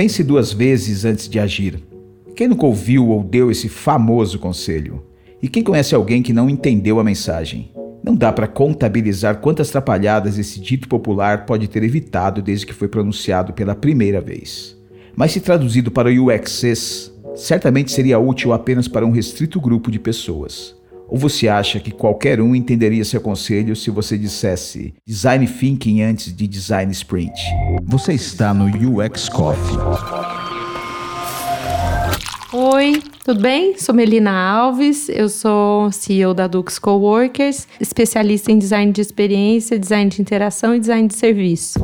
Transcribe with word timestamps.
Pense 0.00 0.24
duas 0.24 0.50
vezes 0.50 1.04
antes 1.04 1.28
de 1.28 1.38
agir. 1.38 1.78
Quem 2.34 2.48
nunca 2.48 2.64
ouviu 2.64 3.08
ou 3.10 3.22
deu 3.22 3.50
esse 3.50 3.68
famoso 3.68 4.38
conselho? 4.38 5.04
E 5.42 5.46
quem 5.46 5.62
conhece 5.62 5.94
alguém 5.94 6.22
que 6.22 6.32
não 6.32 6.48
entendeu 6.48 6.98
a 6.98 7.04
mensagem? 7.04 7.70
Não 8.02 8.16
dá 8.16 8.32
para 8.32 8.48
contabilizar 8.48 9.42
quantas 9.42 9.68
trapalhadas 9.68 10.38
esse 10.38 10.58
dito 10.58 10.88
popular 10.88 11.44
pode 11.44 11.68
ter 11.68 11.82
evitado 11.82 12.40
desde 12.40 12.64
que 12.64 12.72
foi 12.72 12.88
pronunciado 12.88 13.52
pela 13.52 13.74
primeira 13.74 14.22
vez. 14.22 14.74
Mas 15.14 15.32
se 15.32 15.40
traduzido 15.42 15.90
para 15.90 16.08
o 16.08 16.28
UXs, 16.28 17.12
certamente 17.36 17.92
seria 17.92 18.18
útil 18.18 18.54
apenas 18.54 18.88
para 18.88 19.04
um 19.04 19.10
restrito 19.10 19.60
grupo 19.60 19.90
de 19.90 19.98
pessoas. 19.98 20.79
Ou 21.10 21.18
você 21.18 21.48
acha 21.48 21.80
que 21.80 21.90
qualquer 21.90 22.40
um 22.40 22.54
entenderia 22.54 23.04
seu 23.04 23.20
conselho 23.20 23.74
se 23.74 23.90
você 23.90 24.16
dissesse 24.16 24.94
design 25.04 25.44
thinking 25.44 26.02
antes 26.02 26.34
de 26.34 26.46
design 26.46 26.92
sprint? 26.92 27.34
Você 27.82 28.12
está 28.12 28.54
no 28.54 28.66
UX 28.66 29.28
Coffee. 29.28 29.76
Oi, 32.52 33.02
tudo 33.24 33.40
bem? 33.40 33.76
Sou 33.76 33.92
Melina 33.92 34.30
Alves, 34.30 35.08
eu 35.08 35.28
sou 35.28 35.90
CEO 35.90 36.32
da 36.32 36.46
Dux 36.46 36.78
Coworkers, 36.78 37.66
especialista 37.80 38.52
em 38.52 38.58
design 38.58 38.92
de 38.92 39.00
experiência, 39.00 39.78
design 39.78 40.08
de 40.08 40.22
interação 40.22 40.76
e 40.76 40.80
design 40.80 41.08
de 41.08 41.14
serviço. 41.14 41.80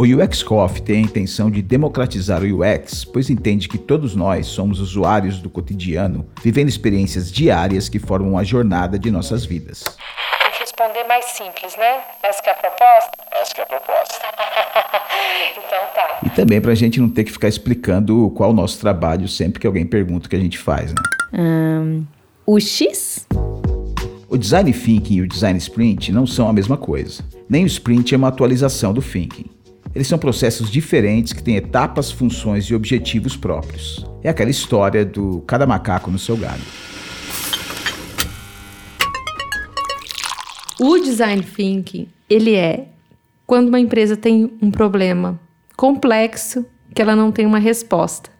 O 0.00 0.04
UX 0.04 0.44
Coffee 0.44 0.80
tem 0.80 0.98
a 0.98 1.00
intenção 1.00 1.50
de 1.50 1.60
democratizar 1.60 2.44
o 2.44 2.60
UX, 2.60 3.04
pois 3.04 3.28
entende 3.28 3.68
que 3.68 3.76
todos 3.76 4.14
nós 4.14 4.46
somos 4.46 4.78
usuários 4.78 5.40
do 5.40 5.50
cotidiano, 5.50 6.24
vivendo 6.40 6.68
experiências 6.68 7.32
diárias 7.32 7.88
que 7.88 7.98
formam 7.98 8.38
a 8.38 8.44
jornada 8.44 8.96
de 8.96 9.10
nossas 9.10 9.44
vidas. 9.44 9.82
Tem 9.82 10.52
que 10.52 10.60
responder 10.60 11.02
mais 11.02 11.24
simples, 11.24 11.76
né? 11.76 12.00
Essa 12.22 12.42
é 12.46 12.50
a 12.50 12.54
proposta? 12.54 13.10
Essa 13.42 13.54
é 13.58 13.62
a 13.62 13.66
proposta. 13.66 14.24
então 15.58 15.78
tá. 15.92 16.18
E 16.22 16.30
também 16.30 16.60
para 16.60 16.70
a 16.70 16.76
gente 16.76 17.00
não 17.00 17.10
ter 17.10 17.24
que 17.24 17.32
ficar 17.32 17.48
explicando 17.48 18.30
qual 18.36 18.50
é 18.50 18.52
o 18.52 18.56
nosso 18.56 18.78
trabalho 18.78 19.26
sempre 19.26 19.58
que 19.58 19.66
alguém 19.66 19.84
pergunta 19.84 20.28
o 20.28 20.30
que 20.30 20.36
a 20.36 20.40
gente 20.40 20.58
faz, 20.58 20.92
né? 20.92 21.02
Um, 21.32 22.06
o 22.46 22.60
X? 22.60 23.26
O 24.28 24.36
design 24.36 24.72
thinking 24.72 25.16
e 25.16 25.22
o 25.22 25.26
design 25.26 25.58
sprint 25.58 26.12
não 26.12 26.24
são 26.24 26.48
a 26.48 26.52
mesma 26.52 26.76
coisa. 26.76 27.24
Nem 27.48 27.64
o 27.64 27.66
sprint 27.66 28.14
é 28.14 28.16
uma 28.16 28.28
atualização 28.28 28.92
do 28.92 29.02
thinking. 29.02 29.57
Eles 29.94 30.06
são 30.06 30.18
processos 30.18 30.70
diferentes 30.70 31.32
que 31.32 31.42
têm 31.42 31.56
etapas, 31.56 32.10
funções 32.10 32.66
e 32.66 32.74
objetivos 32.74 33.36
próprios. 33.36 34.04
É 34.22 34.28
aquela 34.28 34.50
história 34.50 35.04
do 35.04 35.42
cada 35.46 35.66
macaco 35.66 36.10
no 36.10 36.18
seu 36.18 36.36
galho. 36.36 36.62
O 40.80 40.98
design 40.98 41.42
thinking, 41.42 42.08
ele 42.28 42.54
é 42.54 42.88
quando 43.46 43.68
uma 43.68 43.80
empresa 43.80 44.16
tem 44.16 44.52
um 44.60 44.70
problema 44.70 45.40
complexo 45.76 46.64
que 46.94 47.02
ela 47.02 47.16
não 47.16 47.32
tem 47.32 47.46
uma 47.46 47.58
resposta. 47.58 48.30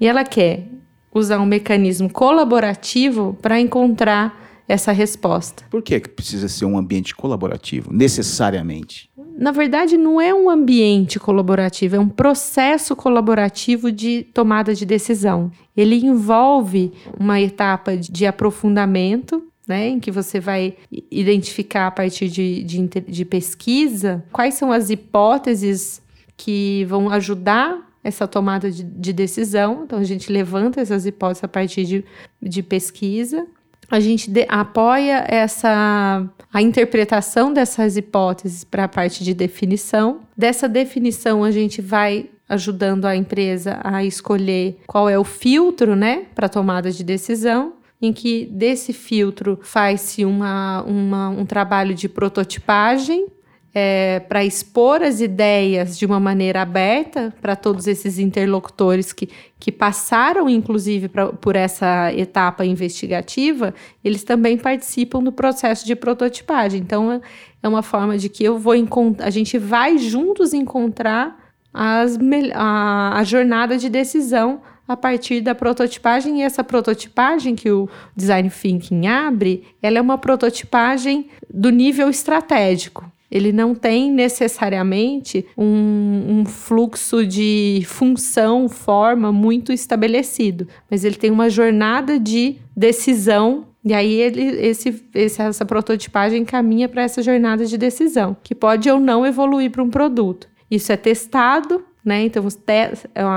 E 0.00 0.06
ela 0.06 0.24
quer 0.24 0.66
usar 1.14 1.38
um 1.38 1.46
mecanismo 1.46 2.10
colaborativo 2.10 3.38
para 3.40 3.60
encontrar 3.60 4.42
essa 4.66 4.90
resposta. 4.90 5.64
Por 5.70 5.82
que 5.82 6.00
precisa 6.00 6.48
ser 6.48 6.64
um 6.64 6.76
ambiente 6.76 7.14
colaborativo, 7.14 7.92
necessariamente? 7.92 9.10
Na 9.36 9.50
verdade, 9.50 9.96
não 9.96 10.20
é 10.20 10.32
um 10.32 10.48
ambiente 10.48 11.18
colaborativo, 11.18 11.96
é 11.96 11.98
um 11.98 12.08
processo 12.08 12.94
colaborativo 12.94 13.90
de 13.90 14.22
tomada 14.32 14.74
de 14.74 14.86
decisão. 14.86 15.50
Ele 15.76 15.96
envolve 15.96 16.92
uma 17.18 17.40
etapa 17.40 17.96
de 17.96 18.26
aprofundamento. 18.26 19.42
Né, 19.66 19.88
em 19.88 19.98
que 19.98 20.10
você 20.10 20.38
vai 20.38 20.76
identificar 21.10 21.86
a 21.86 21.90
partir 21.90 22.28
de, 22.28 22.62
de, 22.64 22.86
de 22.86 23.24
pesquisa 23.24 24.22
quais 24.30 24.52
são 24.56 24.70
as 24.70 24.90
hipóteses 24.90 26.02
que 26.36 26.84
vão 26.84 27.08
ajudar 27.08 27.90
essa 28.04 28.28
tomada 28.28 28.70
de, 28.70 28.82
de, 28.82 29.10
decisão. 29.14 29.84
Então, 29.84 29.98
a 29.98 30.04
gente 30.04 30.30
levanta 30.30 30.82
essas 30.82 31.06
hipóteses 31.06 31.44
a 31.44 31.48
partir 31.48 31.86
de, 31.86 32.04
de 32.42 32.62
pesquisa 32.62 33.46
a 33.90 34.00
gente 34.00 34.30
de, 34.30 34.46
apoia 34.48 35.24
essa 35.28 36.24
a 36.52 36.62
interpretação 36.62 37.52
dessas 37.52 37.96
hipóteses 37.96 38.64
para 38.64 38.84
a 38.84 38.88
parte 38.88 39.24
de 39.24 39.34
definição. 39.34 40.20
Dessa 40.36 40.68
definição 40.68 41.42
a 41.42 41.50
gente 41.50 41.82
vai 41.82 42.30
ajudando 42.48 43.06
a 43.06 43.16
empresa 43.16 43.80
a 43.82 44.04
escolher 44.04 44.78
qual 44.86 45.08
é 45.08 45.18
o 45.18 45.24
filtro, 45.24 45.96
né, 45.96 46.26
para 46.34 46.48
tomada 46.48 46.90
de 46.90 47.02
decisão 47.02 47.72
em 48.00 48.12
que 48.12 48.46
desse 48.46 48.92
filtro 48.92 49.58
faz-se 49.62 50.24
uma, 50.24 50.82
uma, 50.82 51.28
um 51.30 51.46
trabalho 51.46 51.94
de 51.94 52.08
prototipagem 52.08 53.26
é, 53.74 54.20
para 54.20 54.44
expor 54.44 55.02
as 55.02 55.20
ideias 55.20 55.98
de 55.98 56.06
uma 56.06 56.20
maneira 56.20 56.62
aberta 56.62 57.34
para 57.42 57.56
todos 57.56 57.88
esses 57.88 58.20
interlocutores 58.20 59.12
que, 59.12 59.28
que 59.58 59.72
passaram, 59.72 60.48
inclusive, 60.48 61.08
pra, 61.08 61.32
por 61.32 61.56
essa 61.56 62.12
etapa 62.14 62.64
investigativa, 62.64 63.74
eles 64.04 64.22
também 64.22 64.56
participam 64.56 65.20
do 65.20 65.32
processo 65.32 65.84
de 65.84 65.96
prototipagem. 65.96 66.80
Então, 66.80 67.20
é 67.60 67.68
uma 67.68 67.82
forma 67.82 68.16
de 68.16 68.28
que 68.28 68.44
eu 68.44 68.58
vou 68.58 68.74
a 69.18 69.30
gente 69.30 69.58
vai 69.58 69.98
juntos 69.98 70.52
encontrar 70.52 71.36
as, 71.72 72.16
a, 72.54 73.18
a 73.18 73.24
jornada 73.24 73.76
de 73.76 73.88
decisão 73.88 74.62
a 74.86 74.96
partir 74.96 75.40
da 75.40 75.54
prototipagem 75.54 76.40
e 76.40 76.42
essa 76.42 76.62
prototipagem 76.62 77.56
que 77.56 77.70
o 77.70 77.88
design 78.14 78.50
thinking 78.50 79.06
abre, 79.06 79.64
ela 79.82 79.98
é 79.98 80.00
uma 80.00 80.18
prototipagem 80.18 81.28
do 81.52 81.70
nível 81.70 82.08
estratégico 82.10 83.10
ele 83.30 83.52
não 83.52 83.74
tem 83.74 84.12
necessariamente 84.12 85.44
um, 85.56 86.40
um, 86.40 86.44
fluxo 86.46 87.26
de 87.26 87.82
função, 87.86 88.68
forma 88.68 89.32
muito 89.32 89.72
estabelecido, 89.72 90.68
mas 90.90 91.04
ele 91.04 91.16
tem 91.16 91.30
uma 91.30 91.50
jornada 91.50 92.18
de 92.18 92.56
decisão. 92.76 93.66
E 93.84 93.92
aí 93.92 94.14
ele, 94.14 94.42
esse, 94.42 95.04
esse 95.14 95.42
essa 95.42 95.64
prototipagem 95.64 96.44
caminha 96.44 96.88
para 96.88 97.02
essa 97.02 97.22
jornada 97.22 97.66
de 97.66 97.76
decisão, 97.76 98.36
que 98.42 98.54
pode 98.54 98.88
ou 98.90 99.00
não 99.00 99.26
evoluir 99.26 99.70
para 99.70 99.82
um 99.82 99.90
produto. 99.90 100.48
Isso 100.70 100.92
é 100.92 100.96
testado, 100.96 101.84
né? 102.04 102.24
Então 102.24 102.46
te 102.48 102.58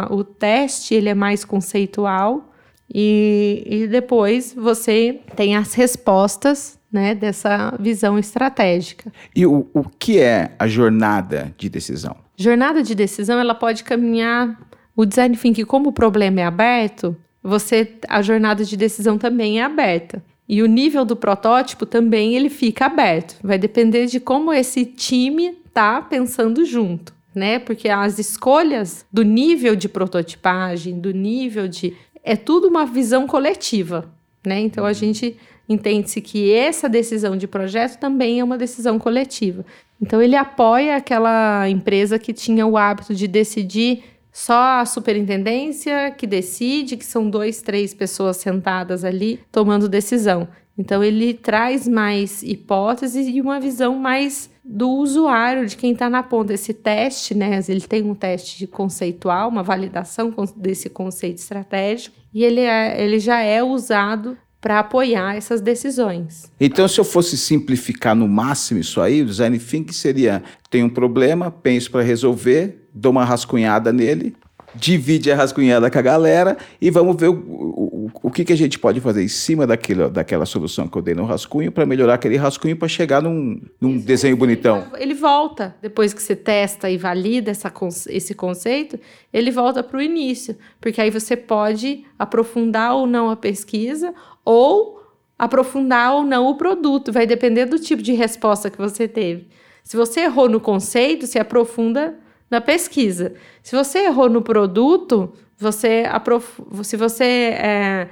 o 0.10 0.24
teste 0.24 0.94
ele 0.94 1.10
é 1.10 1.14
mais 1.14 1.44
conceitual 1.44 2.47
e, 2.94 3.64
e 3.66 3.88
depois 3.88 4.54
você 4.54 5.20
tem 5.36 5.56
as 5.56 5.74
respostas 5.74 6.78
né, 6.92 7.14
dessa 7.14 7.76
visão 7.80 8.18
estratégica. 8.18 9.12
E 9.36 9.46
o, 9.46 9.68
o 9.74 9.84
que 9.84 10.20
é 10.20 10.52
a 10.58 10.68
jornada 10.68 11.54
de 11.58 11.70
decisão? 11.70 12.16
Jornada 12.36 12.82
de 12.82 12.96
decisão, 12.96 13.40
ela 13.40 13.56
pode 13.56 13.84
caminhar 13.84 14.58
o 14.96 15.06
design 15.06 15.36
thinking, 15.36 15.66
como 15.66 15.90
o 15.90 15.94
problema 15.94 16.42
é 16.42 16.46
aberto, 16.46 17.16
você 17.44 17.94
a 18.10 18.22
jornada 18.22 18.66
de 18.66 18.76
decisão 18.76 19.18
também 19.18 19.60
é 19.60 19.64
aberta. 19.64 20.24
E 20.50 20.62
o 20.64 20.66
nível 20.66 21.04
do 21.04 21.16
protótipo 21.16 21.86
também 21.86 22.36
ele 22.36 22.50
fica 22.50 22.86
aberto. 22.86 23.36
Vai 23.44 23.58
depender 23.58 24.06
de 24.06 24.20
como 24.20 24.54
esse 24.54 24.86
time 24.86 25.58
tá 25.74 26.02
pensando 26.02 26.66
junto, 26.66 27.14
né? 27.36 27.60
Porque 27.60 27.90
as 27.90 28.18
escolhas 28.18 29.06
do 29.12 29.24
nível 29.24 29.76
de 29.76 29.90
prototipagem, 29.90 31.00
do 31.00 31.12
nível 31.12 31.68
de 31.68 31.94
é 32.28 32.36
tudo 32.36 32.68
uma 32.68 32.86
visão 32.86 33.26
coletiva, 33.26 34.12
né? 34.46 34.60
Então 34.60 34.84
a 34.86 34.90
uhum. 34.90 34.94
gente 34.94 35.38
entende-se 35.70 36.22
que 36.22 36.54
essa 36.54 36.88
decisão 36.88 37.36
de 37.36 37.48
projeto 37.48 37.98
também 37.98 38.40
é 38.40 38.44
uma 38.44 38.58
decisão 38.58 38.98
coletiva. 38.98 39.66
Então, 40.02 40.22
ele 40.22 40.36
apoia 40.36 40.96
aquela 40.96 41.68
empresa 41.70 42.20
que 42.20 42.32
tinha 42.32 42.66
o 42.66 42.78
hábito 42.78 43.14
de 43.14 43.28
decidir 43.28 44.04
só 44.32 44.80
a 44.80 44.86
superintendência 44.86 46.12
que 46.12 46.28
decide, 46.28 46.96
que 46.96 47.06
são 47.06 47.30
dois, 47.30 47.62
três 47.62 47.94
pessoas 47.94 48.38
sentadas 48.38 49.04
ali 49.04 49.40
tomando 49.52 49.90
decisão. 49.90 50.48
Então, 50.78 51.04
ele 51.04 51.34
traz 51.34 51.88
mais 51.88 52.44
hipóteses 52.44 53.28
e 53.28 53.42
uma 53.42 53.60
visão 53.60 53.98
mais 53.98 54.50
do 54.64 54.90
usuário, 54.90 55.66
de 55.66 55.78
quem 55.78 55.94
está 55.94 56.10
na 56.10 56.22
ponta. 56.22 56.54
Esse 56.54 56.74
teste, 56.74 57.34
né? 57.34 57.60
Ele 57.68 57.82
tem 57.82 58.04
um 58.04 58.14
teste 58.14 58.68
conceitual, 58.68 59.50
uma 59.50 59.64
validação 59.64 60.34
desse 60.56 60.90
conceito 60.90 61.38
estratégico, 61.38 62.16
e 62.34 62.44
ele, 62.44 62.62
é, 62.62 63.02
ele 63.02 63.20
já 63.20 63.40
é 63.40 63.64
usado 63.64 64.38
para 64.60 64.80
apoiar 64.80 65.36
essas 65.36 65.62
decisões. 65.62 66.52
Então, 66.60 66.88
se 66.88 67.00
eu 67.00 67.06
fosse 67.06 67.38
simplificar 67.38 68.16
no 68.16 68.28
máximo 68.28 68.80
isso 68.80 69.00
aí, 69.00 69.22
o 69.22 69.26
design 69.26 69.58
thinking 69.58 69.94
seria: 69.94 70.44
tem 70.70 70.84
um 70.84 70.90
problema, 70.90 71.50
penso 71.50 71.90
para 71.90 72.02
resolver, 72.02 72.90
dou 72.94 73.12
uma 73.12 73.24
rascunhada 73.24 73.94
nele, 73.94 74.36
divide 74.78 75.32
a 75.32 75.36
rascunhada 75.36 75.90
com 75.90 75.98
a 75.98 76.02
galera 76.02 76.58
e 76.80 76.90
vamos 76.90 77.16
ver 77.16 77.30
o, 77.30 77.34
o, 77.34 78.12
o 78.24 78.32
que, 78.32 78.46
que 78.46 78.54
a 78.54 78.58
gente 78.58 78.78
pode 78.78 79.02
fazer 79.02 79.24
em 79.24 79.28
cima 79.28 79.66
daquilo, 79.66 80.10
daquela 80.10 80.46
solução 80.46 80.88
que 80.88 80.98
eu 80.98 81.02
dei 81.02 81.16
no 81.16 81.26
rascunho 81.26 81.72
para 81.72 81.86
melhorar 81.86 82.14
aquele 82.16 82.38
rascunho 82.38 82.76
para 82.76 82.88
chegar 82.88 83.22
num, 83.22 83.60
num 83.80 83.98
desenho 83.98 84.38
bonitão. 84.38 84.88
Ele 84.98 85.14
volta, 85.14 85.76
depois 85.82 86.14
que 86.14 86.22
você 86.22 86.36
testa 86.36 86.90
e 86.90 86.98
valida 86.98 87.52
essa, 87.52 87.72
esse 88.10 88.34
conceito, 88.34 89.00
ele 89.34 89.52
volta 89.52 89.84
para 89.84 89.98
o 89.98 90.02
início, 90.02 90.56
porque 90.80 91.02
aí 91.02 91.10
você 91.10 91.36
pode 91.36 92.06
aprofundar 92.18 92.96
ou 92.96 93.08
não 93.08 93.30
a 93.30 93.36
pesquisa 93.36 94.14
ou 94.46 95.02
aprofundar 95.38 96.14
ou 96.14 96.24
não 96.24 96.48
o 96.48 96.56
produto, 96.56 97.12
vai 97.12 97.28
depender 97.28 97.66
do 97.66 97.80
tipo 97.80 98.02
de 98.02 98.14
resposta 98.14 98.70
que 98.70 98.78
você 98.78 99.08
teve. 99.08 99.48
Se 99.84 99.96
você 99.96 100.22
errou 100.22 100.50
no 100.50 100.60
conceito, 100.60 101.28
se 101.28 101.40
aprofunda 101.40 102.16
na 102.50 102.62
pesquisa. 102.62 103.34
Se 103.62 103.76
você 103.76 104.06
errou 104.06 104.30
no 104.30 104.42
produto, 104.42 105.34
você 105.58 106.06
aprof... 106.10 106.60
se 106.84 106.96
você 106.96 107.24
é, 107.24 108.10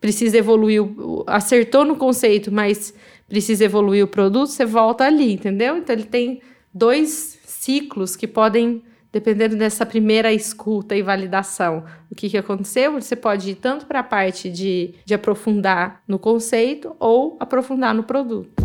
precisa 0.00 0.38
evoluir, 0.38 0.82
acertou 1.26 1.84
no 1.84 1.96
conceito, 1.96 2.52
mas 2.52 2.94
precisa 3.28 3.64
evoluir 3.64 4.04
o 4.04 4.08
produto, 4.08 4.48
você 4.48 4.64
volta 4.64 5.04
ali, 5.04 5.32
entendeu? 5.32 5.76
Então 5.76 5.94
ele 5.94 6.04
tem 6.04 6.42
dois 6.72 7.38
ciclos 7.44 8.16
que 8.16 8.26
podem 8.26 8.82
dependendo 9.12 9.56
dessa 9.56 9.84
primeira 9.84 10.32
escuta 10.32 10.96
e 10.96 11.02
validação, 11.02 11.84
o 12.10 12.14
que, 12.14 12.30
que 12.30 12.38
aconteceu, 12.38 12.92
você 12.92 13.14
pode 13.14 13.50
ir 13.50 13.56
tanto 13.56 13.84
para 13.84 14.00
a 14.00 14.02
parte 14.02 14.48
de, 14.48 14.94
de 15.04 15.12
aprofundar 15.12 16.02
no 16.08 16.18
conceito 16.18 16.96
ou 16.98 17.36
aprofundar 17.38 17.94
no 17.94 18.04
produto. 18.04 18.61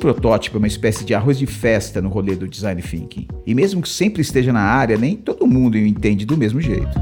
Protótipo 0.00 0.56
é 0.56 0.58
uma 0.58 0.66
espécie 0.66 1.04
de 1.04 1.14
arroz 1.14 1.38
de 1.38 1.46
festa 1.46 2.00
no 2.00 2.08
rolê 2.08 2.34
do 2.34 2.48
design 2.48 2.80
thinking. 2.80 3.28
E 3.46 3.54
mesmo 3.54 3.82
que 3.82 3.88
sempre 3.88 4.22
esteja 4.22 4.50
na 4.50 4.62
área, 4.62 4.96
nem 4.96 5.14
todo 5.14 5.46
mundo 5.46 5.74
o 5.74 5.78
entende 5.78 6.24
do 6.24 6.38
mesmo 6.38 6.58
jeito. 6.58 6.98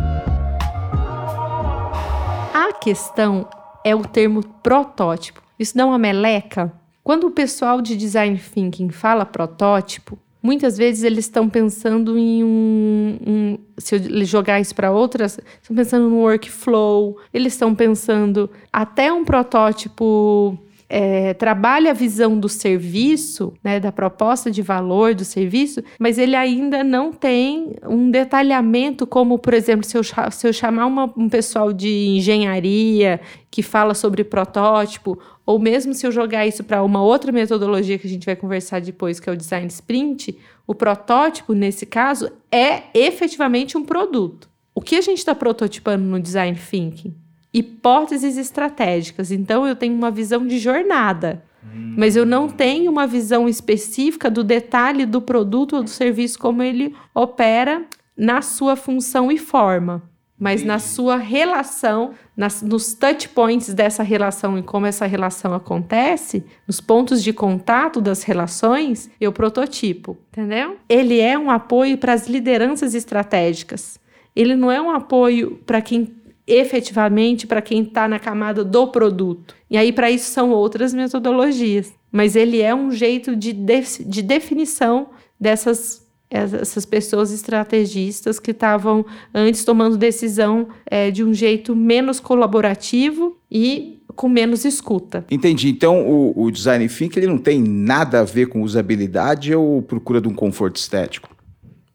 A 2.53 2.73
questão 2.81 3.49
é 3.85 3.95
o 3.95 4.03
termo 4.03 4.45
protótipo. 4.63 5.41
Isso 5.57 5.77
dá 5.77 5.87
uma 5.87 5.97
meleca. 5.97 6.73
Quando 7.05 7.29
o 7.29 7.31
pessoal 7.31 7.81
de 7.81 7.97
design 7.97 8.37
thinking 8.37 8.91
fala 8.91 9.25
protótipo, 9.25 10.19
Muitas 10.41 10.79
vezes 10.79 11.03
eles 11.03 11.25
estão 11.25 11.49
pensando 11.49 12.17
em 12.17 12.45
um, 12.45 13.19
um 13.27 13.59
se 13.77 13.97
eu 13.97 14.25
jogar 14.25 14.61
isso 14.61 14.73
para 14.73 14.93
outras, 14.93 15.39
estão 15.61 15.75
pensando 15.75 16.09
no 16.09 16.19
workflow, 16.19 17.19
eles 17.35 17.55
estão 17.55 17.75
pensando 17.75 18.49
até 18.73 19.13
um 19.13 19.25
protótipo 19.25 20.57
é, 20.89 21.35
trabalha 21.35 21.91
a 21.91 21.95
visão 21.95 22.39
do 22.39 22.49
serviço, 22.49 23.53
né, 23.63 23.79
da 23.79 23.93
proposta 23.93 24.51
de 24.51 24.63
valor 24.63 25.15
do 25.15 25.25
serviço, 25.25 25.83
mas 25.99 26.17
ele 26.17 26.35
ainda 26.35 26.83
não 26.83 27.13
tem 27.13 27.77
um 27.87 28.11
detalhamento, 28.11 29.07
como, 29.07 29.39
por 29.39 29.53
exemplo, 29.53 29.85
se 29.85 29.99
eu, 29.99 30.03
se 30.03 30.49
eu 30.49 30.53
chamar 30.53 30.87
uma, 30.87 31.13
um 31.17 31.29
pessoal 31.29 31.73
de 31.73 32.17
engenharia 32.17 33.21
que 33.51 33.63
fala 33.63 33.93
sobre 33.93 34.25
protótipo, 34.25 35.19
ou 35.45 35.59
mesmo 35.59 35.93
se 35.93 36.07
eu 36.07 36.13
jogar 36.13 36.47
isso 36.47 36.65
para 36.65 36.83
uma 36.83 37.03
outra 37.03 37.33
metodologia 37.33 37.99
que 37.99 38.07
a 38.07 38.11
gente 38.11 38.25
vai 38.25 38.37
conversar 38.37 38.81
depois, 38.81 39.21
que 39.21 39.29
é 39.29 39.33
o 39.33 39.37
design 39.37 39.67
sprint, 39.67 40.39
o 40.67 40.75
protótipo, 40.75 41.53
nesse 41.53 41.85
caso, 41.85 42.31
é 42.51 42.85
efetivamente 42.95 43.77
um 43.77 43.85
produto. 43.85 44.49
O 44.75 44.81
que 44.81 44.97
a 44.97 45.01
gente 45.01 45.19
está 45.19 45.35
prototipando 45.35 46.05
no 46.05 46.21
design 46.21 46.57
thinking? 46.57 47.15
Hipóteses 47.53 48.37
estratégicas. 48.37 49.31
Então, 49.31 49.67
eu 49.67 49.75
tenho 49.75 49.95
uma 49.95 50.11
visão 50.11 50.47
de 50.47 50.59
jornada, 50.59 51.43
hum. 51.65 51.95
mas 51.97 52.17
eu 52.17 52.27
não 52.27 52.49
tenho 52.49 52.91
uma 52.91 53.07
visão 53.07 53.49
específica 53.49 54.31
do 54.31 54.45
detalhe 54.45 55.07
do 55.07 55.21
produto 55.21 55.77
ou 55.77 55.83
do 55.83 55.91
serviço, 55.91 56.39
como 56.39 56.63
ele 56.63 56.95
opera 57.15 57.85
na 58.17 58.43
sua 58.43 58.77
função 58.77 59.31
e 59.31 59.39
forma. 59.39 60.03
Mas 60.41 60.63
na 60.63 60.79
sua 60.79 61.17
relação, 61.17 62.15
nas, 62.37 62.63
nos 62.63 62.95
touch 62.95 63.29
points 63.31 63.75
dessa 63.75 64.05
relação 64.05 64.57
e 64.57 64.63
como 64.63 64.87
essa 64.87 65.05
relação 65.05 65.53
acontece, 65.53 66.45
nos 66.65 66.81
pontos 66.81 67.25
de 67.25 67.33
contato 67.33 68.01
das 68.01 68.23
relações, 68.23 69.11
eu 69.21 69.33
prototipo, 69.33 70.17
entendeu? 70.29 70.77
Ele 70.89 71.19
é 71.19 71.37
um 71.37 71.51
apoio 71.51 71.99
para 71.99 72.13
as 72.13 72.29
lideranças 72.29 72.95
estratégicas. 72.95 73.99
Ele 74.37 74.55
não 74.55 74.71
é 74.71 74.81
um 74.81 74.93
apoio 74.93 75.59
para 75.67 75.83
quem 75.83 76.15
efetivamente 76.49 77.47
para 77.47 77.63
quem 77.63 77.83
está 77.83 78.09
na 78.09 78.19
camada 78.19 78.65
do 78.65 78.89
produto. 78.89 79.55
E 79.71 79.77
aí, 79.77 79.93
para 79.93 80.11
isso, 80.11 80.31
são 80.31 80.51
outras 80.51 80.95
metodologias. 80.95 81.93
Mas 82.11 82.35
ele 82.35 82.61
é 82.63 82.75
um 82.75 82.91
jeito 82.91 83.37
de, 83.37 83.53
de, 83.53 83.83
de 84.07 84.23
definição 84.23 85.09
dessas 85.39 86.09
essas 86.31 86.85
pessoas 86.85 87.31
estrategistas 87.31 88.39
que 88.39 88.51
estavam 88.51 89.05
antes 89.33 89.65
tomando 89.65 89.97
decisão 89.97 90.69
é, 90.85 91.11
de 91.11 91.25
um 91.25 91.33
jeito 91.33 91.75
menos 91.75 92.21
colaborativo 92.21 93.39
e 93.51 94.03
com 94.15 94.29
menos 94.29 94.65
escuta. 94.65 95.25
Entendi. 95.31 95.71
Então, 95.71 96.07
o, 96.07 96.45
o 96.45 96.51
design 96.51 96.87
thinking 96.89 97.21
ele 97.21 97.29
não 97.29 97.39
tem 97.39 97.63
nada 97.63 98.21
a 98.21 98.25
ver 98.25 98.47
com 98.49 98.63
usabilidade 98.63 99.55
ou 99.55 99.81
procura 99.81 100.21
de 100.21 100.29
um 100.29 100.35
conforto 100.35 100.77
estético? 100.77 101.31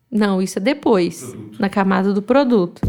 Não, 0.09 0.41
isso 0.41 0.57
é 0.59 0.61
depois, 0.61 1.21
produto. 1.21 1.59
na 1.59 1.69
camada 1.69 2.13
do 2.13 2.21
produto. 2.21 2.81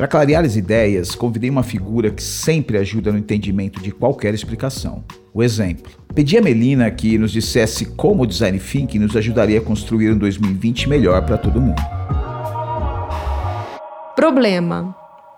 Para 0.00 0.08
clarear 0.08 0.46
as 0.46 0.56
ideias, 0.56 1.14
convidei 1.14 1.50
uma 1.50 1.62
figura 1.62 2.10
que 2.10 2.22
sempre 2.22 2.78
ajuda 2.78 3.12
no 3.12 3.18
entendimento 3.18 3.82
de 3.82 3.90
qualquer 3.90 4.32
explicação. 4.32 5.04
O 5.30 5.42
exemplo. 5.42 5.92
Pedi 6.14 6.38
a 6.38 6.40
Melina 6.40 6.90
que 6.90 7.18
nos 7.18 7.30
dissesse 7.30 7.84
como 7.84 8.22
o 8.22 8.26
design 8.26 8.58
thinking 8.58 8.98
nos 8.98 9.14
ajudaria 9.14 9.58
a 9.58 9.62
construir 9.62 10.10
um 10.10 10.16
2020 10.16 10.88
melhor 10.88 11.22
para 11.26 11.36
todo 11.36 11.60
mundo. 11.60 11.82
Problema. 14.16 14.96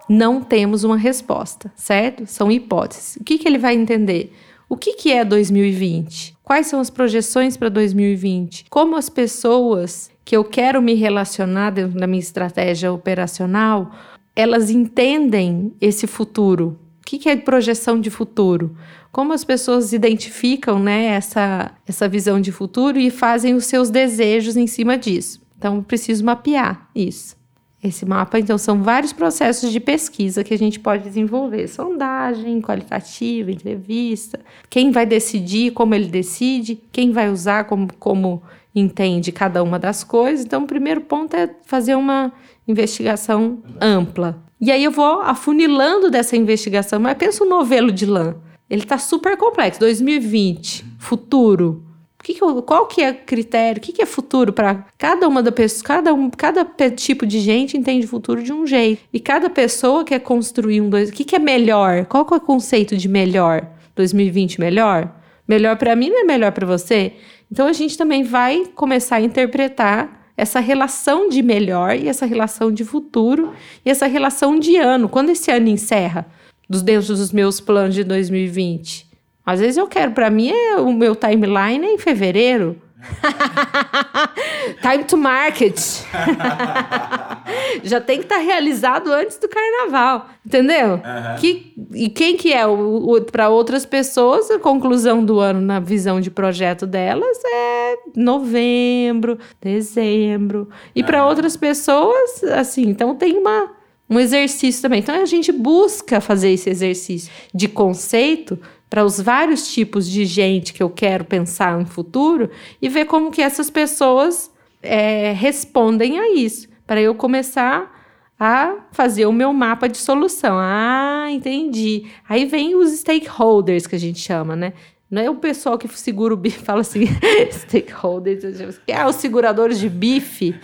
Não 0.09 0.41
temos 0.41 0.85
uma 0.85 0.97
resposta, 0.97 1.73
certo? 1.75 2.25
São 2.29 2.49
hipóteses. 2.49 3.17
O 3.17 3.25
que, 3.25 3.39
que 3.39 3.49
ele 3.49 3.59
vai 3.59 3.75
entender? 3.75 4.33
O 4.69 4.77
que, 4.77 4.95
que 4.95 5.11
é 5.11 5.25
2020? 5.25 6.37
Quais 6.45 6.69
são 6.69 6.79
as 6.79 6.89
projeções 6.89 7.57
para 7.57 7.69
2020? 7.69 8.67
Como 8.71 8.95
as 8.95 9.09
pessoas 9.09 10.09
que 10.25 10.37
eu 10.37 10.45
quero 10.45 10.81
me 10.81 10.95
relacionar 10.95 11.71
dentro 11.71 11.99
da 11.99 12.07
minha 12.07 12.21
estratégia 12.21 12.93
operacional 12.93 13.91
elas 14.35 14.71
entendem 14.71 15.73
esse 15.81 16.07
futuro. 16.07 16.79
O 17.01 17.05
que, 17.05 17.29
é 17.29 17.37
projeção 17.37 18.01
de 18.01 18.09
futuro? 18.11 18.77
Como 19.11 19.33
as 19.33 19.45
pessoas 19.45 19.93
identificam 19.93 20.79
né, 20.79 21.07
essa, 21.07 21.73
essa 21.87 22.09
visão 22.09 22.41
de 22.41 22.51
futuro 22.51 22.99
e 22.99 23.11
fazem 23.11 23.55
os 23.55 23.67
seus 23.67 23.91
desejos 23.91 24.57
em 24.57 24.67
cima 24.67 24.97
disso. 24.97 25.43
Então, 25.59 25.83
preciso 25.83 26.25
mapear 26.25 26.89
isso. 26.95 27.37
Esse 27.83 28.07
mapa, 28.07 28.39
então, 28.39 28.57
são 28.57 28.81
vários 28.81 29.13
processos 29.13 29.73
de 29.73 29.81
pesquisa 29.81 30.45
que 30.45 30.55
a 30.55 30.59
gente 30.59 30.79
pode 30.79 31.03
desenvolver: 31.03 31.67
sondagem, 31.67 32.63
qualitativa, 32.63 33.51
entrevista. 33.51 34.39
Quem 34.71 34.93
vai 34.93 35.05
decidir, 35.05 35.73
como 35.73 35.93
ele 35.93 36.07
decide, 36.07 36.81
quem 36.93 37.11
vai 37.11 37.29
usar, 37.29 37.65
como, 37.65 37.89
como 37.99 38.41
entende 38.75 39.33
cada 39.33 39.63
uma 39.63 39.79
das 39.79 40.03
coisas. 40.03 40.45
Então, 40.45 40.65
o 40.65 40.67
primeiro 40.67 41.01
ponto 41.03 41.35
é 41.35 41.51
fazer 41.65 41.95
uma 41.95 42.33
investigação 42.67 43.63
ampla. 43.81 44.43
E 44.61 44.71
aí 44.71 44.85
eu 44.85 44.91
vou 44.91 45.21
afunilando 45.23 46.11
dessa 46.11 46.37
investigação, 46.37 47.01
mas 47.01 47.17
pensa 47.17 47.45
um 47.45 47.49
novelo 47.49 47.91
de 47.91 48.07
lã. 48.07 48.37
Ele 48.71 48.83
está 48.83 48.97
super 48.97 49.37
complexo. 49.37 49.81
2020, 49.81 50.85
futuro. 50.99 51.85
Que 52.23 52.35
que, 52.35 52.41
qual 52.41 52.87
que 52.87 53.03
é 53.03 53.11
o 53.11 53.15
critério? 53.15 53.81
O 53.81 53.83
que, 53.83 53.93
que 53.93 54.01
é 54.01 54.07
futuro 54.07 54.53
para 54.53 54.87
cada 54.97 55.27
uma 55.27 55.43
da 55.43 55.51
pessoa? 55.51 55.85
Cada, 55.85 56.15
um, 56.15 56.31
cada 56.31 56.65
tipo 56.91 57.27
de 57.27 57.41
gente 57.41 57.77
entende 57.77 58.07
futuro 58.07 58.43
de 58.43 58.53
um 58.53 58.65
jeito. 58.65 59.03
E 59.13 59.19
cada 59.19 59.51
pessoa 59.51 60.05
quer 60.05 60.21
construir 60.21 60.81
um 60.81 60.89
dois. 60.89 61.11
O 61.11 61.13
que, 61.13 61.25
que 61.25 61.35
é 61.35 61.41
melhor? 61.41 62.07
Qual 62.07 62.25
que 62.25 62.33
é 62.33 62.37
o 62.37 62.41
conceito 62.41 62.97
de 62.97 63.09
melhor? 63.09 63.67
2020 63.97 64.61
melhor? 64.61 65.13
Melhor 65.47 65.77
para 65.77 65.97
mim 65.97 66.11
não 66.11 66.21
é 66.21 66.25
melhor 66.25 66.53
para 66.53 66.67
você? 66.67 67.13
Então 67.51 67.67
a 67.67 67.73
gente 67.73 67.99
também 67.99 68.23
vai 68.23 68.67
começar 68.75 69.17
a 69.17 69.21
interpretar 69.21 70.23
essa 70.37 70.61
relação 70.61 71.29
de 71.29 71.43
melhor 71.43 71.95
e 71.95 72.09
essa 72.09 72.25
relação 72.25 72.73
de 72.73 72.85
futuro 72.85 73.53
e 73.85 73.91
essa 73.91 74.07
relação 74.07 74.59
de 74.59 74.77
ano. 74.77 75.09
Quando 75.09 75.31
esse 75.31 75.51
ano 75.51 75.69
encerra, 75.69 76.27
dos 76.69 76.83
dentro 76.83 77.09
dos 77.09 77.33
meus 77.33 77.61
planos 77.61 77.95
de 77.95 78.03
2020? 78.03 79.07
Às 79.45 79.61
vezes 79.61 79.77
eu 79.77 79.87
quero, 79.87 80.13
para 80.13 80.31
mim, 80.31 80.51
é, 80.51 80.77
o 80.77 80.93
meu 80.93 81.15
timeline 81.15 81.85
é 81.85 81.93
em 81.95 81.99
fevereiro. 81.99 82.81
Time 84.81 85.05
to 85.05 85.17
market. 85.17 85.79
Já 87.83 88.01
tem 88.01 88.19
que 88.19 88.25
estar 88.25 88.37
tá 88.37 88.41
realizado 88.41 89.13
antes 89.13 89.39
do 89.39 89.49
carnaval, 89.49 90.29
entendeu? 90.45 90.95
Uhum. 90.95 91.01
Que, 91.41 91.75
e 91.95 92.09
quem 92.09 92.37
que 92.37 92.53
é? 92.53 92.67
O, 92.67 93.17
o 93.17 93.23
para 93.23 93.49
outras 93.49 93.85
pessoas, 93.85 94.51
a 94.51 94.59
conclusão 94.59 95.25
do 95.25 95.41
ano 95.41 95.61
na 95.61 95.81
visão 95.81 96.21
de 96.21 96.31
projeto 96.31 96.87
delas 96.87 97.39
é 97.45 97.97
novembro, 98.17 99.39
dezembro. 99.61 100.69
E 100.95 101.01
uhum. 101.01 101.07
para 101.07 101.27
outras 101.27 101.57
pessoas, 101.57 102.43
assim, 102.45 102.89
então 102.89 103.15
tem 103.15 103.37
uma 103.37 103.83
um 104.09 104.21
exercício 104.21 104.83
também. 104.83 105.01
Então 105.01 105.15
a 105.15 105.25
gente 105.25 105.51
busca 105.51 106.21
fazer 106.21 106.51
esse 106.51 106.69
exercício 106.69 107.33
de 107.55 107.67
conceito 107.67 108.59
para 108.93 109.07
os 109.07 109.19
vários 109.19 109.73
tipos 109.73 110.07
de 110.07 110.27
gente 110.27 110.75
que 110.75 110.83
eu 110.83 110.91
quero 110.91 111.25
pensar 111.25 111.79
no 111.79 111.87
futuro 111.87 112.51
e 112.81 112.91
ver 112.91 113.07
como 113.07 113.31
que 113.31 113.41
essas 113.41 113.71
pessoas 113.71 114.51
é, 114.83 115.33
respondem 115.33 116.19
a 116.19 116.35
isso, 116.35 116.69
para 116.87 117.01
eu 117.01 117.15
começar 117.15 117.91
a 118.39 118.75
fazer 118.93 119.25
o 119.25 119.33
meu 119.33 119.51
mapa 119.51 119.89
de 119.89 119.97
solução. 119.97 120.59
Ah, 120.61 121.25
entendi. 121.31 122.05
Aí 122.29 122.45
vem 122.45 122.75
os 122.75 122.91
stakeholders 122.91 123.87
que 123.87 123.97
a 123.97 123.99
gente 123.99 124.19
chama, 124.19 124.55
né? 124.55 124.75
Não 125.11 125.23
é 125.23 125.31
o 125.31 125.37
pessoal 125.37 125.79
que 125.79 125.89
segura 125.89 126.35
o 126.35 126.37
bife, 126.37 126.63
fala 126.63 126.83
assim, 126.83 127.07
stakeholders, 127.51 128.79
que 128.85 128.93
é 128.93 129.07
os 129.07 129.17
seguradores 129.17 129.79
de 129.79 129.89
bife. 129.89 130.55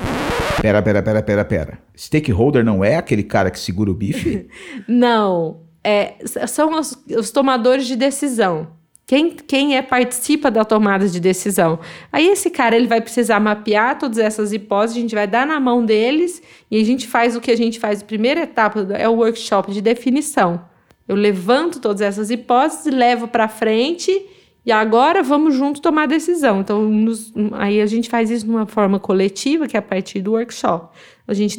Pera, 0.60 0.82
pera, 0.82 1.02
pera, 1.02 1.22
pera, 1.22 1.44
pera. 1.46 1.78
Stakeholder 1.96 2.62
não 2.62 2.84
é 2.84 2.96
aquele 2.96 3.22
cara 3.22 3.50
que 3.50 3.58
segura 3.58 3.90
o 3.90 3.94
bife? 3.94 4.50
não 4.86 5.66
é, 5.82 6.14
são 6.46 6.78
os, 6.78 6.96
os, 7.16 7.30
tomadores 7.30 7.86
de 7.86 7.96
decisão. 7.96 8.68
Quem, 9.06 9.30
quem 9.30 9.76
é 9.76 9.80
participa 9.80 10.50
da 10.50 10.64
tomada 10.64 11.08
de 11.08 11.18
decisão. 11.18 11.78
Aí 12.12 12.28
esse 12.28 12.50
cara 12.50 12.76
ele 12.76 12.86
vai 12.86 13.00
precisar 13.00 13.40
mapear 13.40 13.98
todas 13.98 14.18
essas 14.18 14.52
hipóteses, 14.52 14.98
a 14.98 15.00
gente 15.00 15.14
vai 15.14 15.26
dar 15.26 15.46
na 15.46 15.58
mão 15.58 15.84
deles 15.84 16.42
e 16.70 16.78
a 16.78 16.84
gente 16.84 17.06
faz 17.06 17.34
o 17.34 17.40
que 17.40 17.50
a 17.50 17.56
gente 17.56 17.80
faz. 17.80 18.02
A 18.02 18.04
primeira 18.04 18.42
etapa 18.42 18.86
é 18.92 19.08
o 19.08 19.14
workshop 19.14 19.72
de 19.72 19.80
definição. 19.80 20.60
Eu 21.06 21.16
levanto 21.16 21.80
todas 21.80 22.02
essas 22.02 22.30
hipóteses, 22.30 22.92
levo 22.92 23.26
para 23.26 23.48
frente 23.48 24.26
e 24.68 24.70
agora 24.70 25.22
vamos 25.22 25.54
junto 25.54 25.80
tomar 25.80 26.06
decisão. 26.06 26.60
Então, 26.60 26.86
nos, 26.86 27.32
aí 27.52 27.80
a 27.80 27.86
gente 27.86 28.10
faz 28.10 28.30
isso 28.30 28.44
de 28.44 28.50
uma 28.50 28.66
forma 28.66 29.00
coletiva, 29.00 29.66
que 29.66 29.74
é 29.74 29.80
a 29.80 29.82
partir 29.82 30.20
do 30.20 30.32
workshop. 30.32 30.94
A 31.26 31.32
gente 31.32 31.58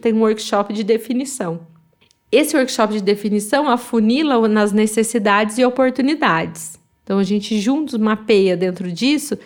tem 0.00 0.12
um 0.12 0.22
workshop 0.22 0.72
de 0.72 0.82
definição. 0.82 1.60
Esse 2.32 2.56
workshop 2.56 2.92
de 2.92 3.00
definição 3.00 3.68
afunila 3.68 4.46
nas 4.46 4.72
necessidades 4.72 5.58
e 5.58 5.64
oportunidades. 5.64 6.78
Então 7.02 7.18
a 7.18 7.24
gente 7.24 7.58
juntos 7.58 7.98
mapeia 7.98 8.56
dentro 8.56 8.90
disso 8.92 9.36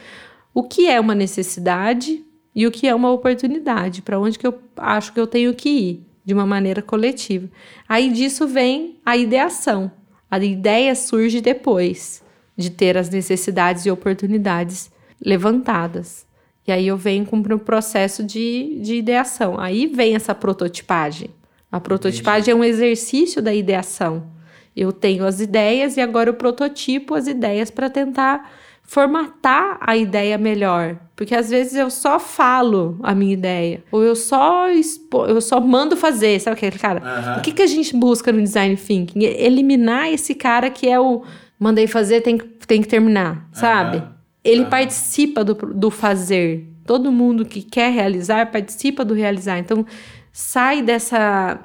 o 0.52 0.62
que 0.62 0.86
é 0.86 1.00
uma 1.00 1.14
necessidade 1.14 2.22
e 2.54 2.66
o 2.66 2.70
que 2.70 2.86
é 2.86 2.94
uma 2.94 3.10
oportunidade, 3.10 4.02
para 4.02 4.20
onde 4.20 4.38
que 4.38 4.46
eu 4.46 4.58
acho 4.76 5.12
que 5.12 5.18
eu 5.18 5.26
tenho 5.26 5.54
que 5.54 5.68
ir 5.68 6.06
de 6.24 6.32
uma 6.32 6.46
maneira 6.46 6.82
coletiva. 6.82 7.48
Aí 7.88 8.10
disso 8.10 8.46
vem 8.46 9.00
a 9.04 9.16
ideação. 9.16 9.90
A 10.30 10.38
ideia 10.38 10.94
surge 10.94 11.40
depois 11.40 12.22
de 12.56 12.70
ter 12.70 12.96
as 12.96 13.10
necessidades 13.10 13.84
e 13.86 13.90
oportunidades 13.90 14.90
levantadas. 15.20 16.26
E 16.66 16.72
aí 16.72 16.86
eu 16.86 16.96
venho 16.96 17.26
com 17.26 17.38
o 17.38 17.58
processo 17.58 18.22
de, 18.22 18.78
de 18.80 18.94
ideação. 18.96 19.58
Aí 19.58 19.86
vem 19.86 20.14
essa 20.14 20.34
prototipagem. 20.34 21.30
A 21.74 21.80
prototipagem 21.80 22.52
é 22.52 22.54
um 22.54 22.62
exercício 22.62 23.42
da 23.42 23.52
ideação. 23.52 24.28
Eu 24.76 24.92
tenho 24.92 25.26
as 25.26 25.40
ideias 25.40 25.96
e 25.96 26.00
agora 26.00 26.30
eu 26.30 26.34
prototipo 26.34 27.16
as 27.16 27.26
ideias 27.26 27.68
para 27.68 27.90
tentar 27.90 28.48
formatar 28.84 29.78
a 29.80 29.96
ideia 29.96 30.38
melhor. 30.38 30.96
Porque 31.16 31.34
às 31.34 31.50
vezes 31.50 31.74
eu 31.74 31.90
só 31.90 32.20
falo 32.20 32.96
a 33.02 33.12
minha 33.12 33.32
ideia. 33.32 33.82
Ou 33.90 34.04
eu 34.04 34.14
só 34.14 34.68
expo, 34.68 35.26
eu 35.26 35.40
só 35.40 35.60
mando 35.60 35.96
fazer. 35.96 36.40
Sabe 36.40 36.54
aquele 36.56 36.78
cara? 36.78 37.02
Uhum. 37.02 37.38
O 37.38 37.42
que, 37.42 37.50
que 37.50 37.62
a 37.62 37.66
gente 37.66 37.96
busca 37.96 38.30
no 38.30 38.40
design 38.40 38.76
thinking? 38.76 39.24
Eliminar 39.24 40.12
esse 40.12 40.32
cara 40.32 40.70
que 40.70 40.88
é 40.88 41.00
o 41.00 41.24
mandei 41.58 41.88
fazer, 41.88 42.20
tem, 42.20 42.38
tem 42.68 42.82
que 42.82 42.88
terminar, 42.88 43.48
sabe? 43.52 43.96
Uhum. 43.96 44.08
Ele 44.44 44.62
uhum. 44.62 44.70
participa 44.70 45.42
do, 45.42 45.54
do 45.54 45.90
fazer. 45.90 46.70
Todo 46.86 47.10
mundo 47.10 47.44
que 47.44 47.62
quer 47.62 47.90
realizar 47.90 48.52
participa 48.52 49.04
do 49.04 49.12
realizar. 49.12 49.58
Então, 49.58 49.84
sai 50.34 50.82
dessa 50.82 51.60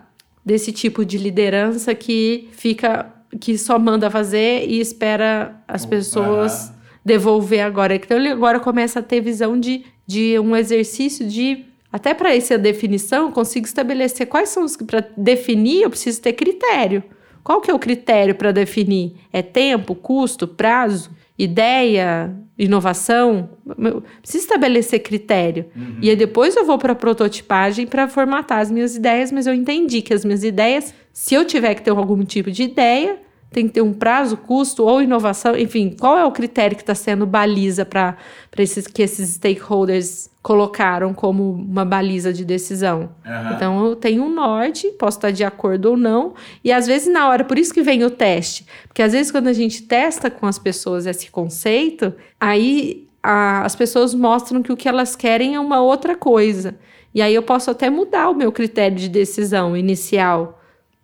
desse 0.45 0.71
tipo 0.71 1.03
de 1.03 1.17
liderança 1.17 1.93
que 1.95 2.49
fica 2.51 3.11
que 3.39 3.57
só 3.57 3.77
manda 3.77 4.09
fazer 4.09 4.67
e 4.67 4.79
espera 4.79 5.61
as 5.67 5.85
pessoas 5.85 6.71
devolver 7.03 7.61
agora. 7.61 7.95
Então 7.95 8.17
ele 8.17 8.29
agora 8.29 8.59
começa 8.59 8.99
a 8.99 9.03
ter 9.03 9.21
visão 9.21 9.59
de, 9.59 9.85
de 10.05 10.39
um 10.39 10.55
exercício 10.55 11.27
de 11.27 11.65
até 11.91 12.13
para 12.13 12.35
essa 12.35 12.57
definição, 12.57 13.25
eu 13.25 13.31
consigo 13.31 13.65
estabelecer 13.65 14.27
quais 14.27 14.49
são 14.49 14.63
os 14.63 14.77
para 14.77 15.07
definir, 15.17 15.81
eu 15.81 15.89
preciso 15.89 16.21
ter 16.21 16.33
critério. 16.33 17.03
Qual 17.43 17.61
que 17.61 17.71
é 17.71 17.73
o 17.73 17.79
critério 17.79 18.35
para 18.35 18.51
definir? 18.51 19.15
É 19.33 19.41
tempo, 19.41 19.95
custo, 19.95 20.47
prazo? 20.47 21.09
Ideia, 21.39 22.35
inovação, 22.57 23.51
preciso 24.21 24.43
estabelecer 24.43 24.99
critério. 24.99 25.67
Uhum. 25.73 25.99
E 26.01 26.09
aí 26.09 26.15
depois 26.17 26.57
eu 26.57 26.65
vou 26.65 26.77
para 26.77 26.91
a 26.91 26.95
prototipagem 26.95 27.87
para 27.87 28.09
formatar 28.09 28.59
as 28.59 28.69
minhas 28.69 28.97
ideias, 28.97 29.31
mas 29.31 29.47
eu 29.47 29.53
entendi 29.53 30.01
que 30.01 30.13
as 30.13 30.25
minhas 30.25 30.43
ideias, 30.43 30.93
se 31.13 31.33
eu 31.33 31.45
tiver 31.45 31.73
que 31.75 31.81
ter 31.81 31.91
algum 31.91 32.25
tipo 32.25 32.51
de 32.51 32.63
ideia, 32.63 33.17
tem 33.51 33.67
que 33.67 33.73
ter 33.73 33.81
um 33.81 33.93
prazo, 33.93 34.37
custo 34.37 34.83
ou 34.85 35.01
inovação, 35.01 35.57
enfim, 35.57 35.95
qual 35.99 36.17
é 36.17 36.25
o 36.25 36.31
critério 36.31 36.75
que 36.75 36.83
está 36.83 36.93
sendo 36.93 37.25
baliza 37.25 37.83
para 37.83 38.15
esses 38.57 38.85
que 38.85 39.01
esses 39.01 39.31
stakeholders 39.31 40.29
colocaram 40.41 41.13
como 41.13 41.51
uma 41.51 41.83
baliza 41.83 42.31
de 42.31 42.45
decisão. 42.45 43.09
Uhum. 43.25 43.53
Então 43.53 43.85
eu 43.85 43.95
tenho 43.95 44.23
um 44.23 44.33
norte, 44.33 44.87
posso 44.99 45.17
estar 45.17 45.31
de 45.31 45.43
acordo 45.43 45.91
ou 45.91 45.97
não, 45.97 46.33
e 46.63 46.71
às 46.71 46.85
vezes 46.85 47.11
na 47.11 47.27
hora, 47.27 47.43
por 47.43 47.57
isso 47.57 47.73
que 47.73 47.81
vem 47.81 48.03
o 48.03 48.09
teste, 48.09 48.65
porque 48.87 49.01
às 49.01 49.13
vezes 49.13 49.31
quando 49.31 49.47
a 49.47 49.53
gente 49.53 49.83
testa 49.83 50.29
com 50.29 50.45
as 50.45 50.59
pessoas 50.59 51.05
esse 51.05 51.29
conceito, 51.31 52.13
aí 52.39 53.07
a, 53.23 53.63
as 53.63 53.75
pessoas 53.75 54.13
mostram 54.13 54.61
que 54.61 54.71
o 54.71 54.77
que 54.77 54.87
elas 54.87 55.15
querem 55.15 55.55
é 55.55 55.59
uma 55.59 55.81
outra 55.81 56.15
coisa. 56.15 56.75
E 57.13 57.21
aí 57.21 57.33
eu 57.33 57.41
posso 57.41 57.71
até 57.71 57.89
mudar 57.89 58.29
o 58.29 58.35
meu 58.35 58.51
critério 58.51 58.95
de 58.95 59.09
decisão 59.09 59.75
inicial 59.75 60.58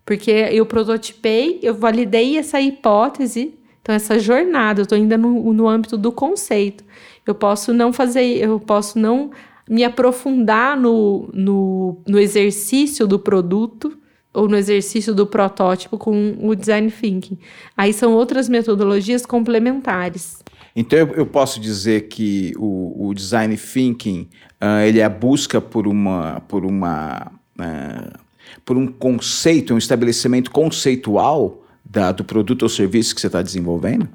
porque 0.06 0.32
eu 0.32 0.66
prototipei, 0.66 1.60
eu 1.64 1.74
validei 1.74 2.38
essa 2.38 2.62
hipótese, 2.62 3.56
então 3.82 3.94
essa 3.94 4.20
jornada, 4.20 4.82
eu 4.82 4.84
estou 4.84 4.98
ainda 4.98 5.18
no, 5.18 5.52
no 5.54 5.68
âmbito 5.68 5.98
do 5.98 6.12
conceito. 6.12 6.84
Eu 7.26 7.34
posso 7.34 7.74
não 7.74 7.92
fazer, 7.92 8.38
eu 8.38 8.60
posso 8.60 9.00
não 9.00 9.32
me 9.68 9.84
aprofundar 9.84 10.80
no, 10.80 11.30
no, 11.34 11.98
no 12.08 12.20
exercício 12.20 13.08
do 13.08 13.18
produto 13.18 13.98
ou 14.32 14.48
no 14.48 14.58
exercício 14.58 15.14
do 15.16 15.26
protótipo 15.26 15.98
com 15.98 16.36
o 16.40 16.54
design 16.54 16.92
thinking. 16.92 17.38
Aí 17.76 17.94
são 17.94 18.14
outras 18.14 18.50
metodologias 18.50 19.26
complementares. 19.26 20.44
Então 20.76 21.00
eu, 21.00 21.26
posso 21.26 21.60
dizer 21.60 22.10
que 22.10 22.52
o, 22.58 23.08
o 23.08 23.14
design 23.14 23.56
thinking 23.56 24.28
uh, 24.62 24.82
ele 24.86 25.00
é 25.00 25.06
a 25.06 25.10
busca 25.10 25.62
por 25.62 25.88
uma 25.88 26.42
por 26.50 26.66
uma 26.66 27.32
uh, 27.58 28.25
por 28.64 28.78
um 28.78 28.88
conceito, 28.88 29.74
um 29.74 29.78
estabelecimento 29.78 30.52
conceitual 30.52 31.64
da, 31.84 32.12
do 32.12 32.24
produto 32.24 32.64
ou 32.64 32.70
serviço 32.70 33.14
que 33.14 33.22
você 33.22 33.28
está 33.28 33.42
desenvolvendo? 33.42 34.08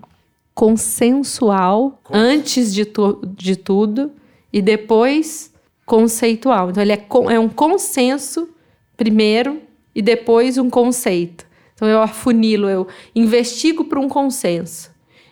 Consensual, 0.55 2.01
antes 2.11 2.75
de, 2.75 2.85
tu, 2.85 3.21
de 3.37 3.57
tudo, 3.57 4.13
e 4.53 4.61
depois 4.61 5.53
conceitual. 5.87 6.71
Então, 6.71 6.83
ele 6.83 6.93
é, 6.93 7.07
é 7.31 7.39
um 7.39 7.49
consenso 7.49 8.49
primeiro 8.97 9.61
e 9.95 10.03
depois 10.03 10.59
um 10.59 10.69
conceito. 10.69 11.47
Então, 11.75 11.89
eu 11.89 12.01
afunilo, 12.03 12.69
eu 12.69 12.87
investigo 13.15 13.85
para 13.85 13.99
um 13.99 14.09
consenso 14.09 14.91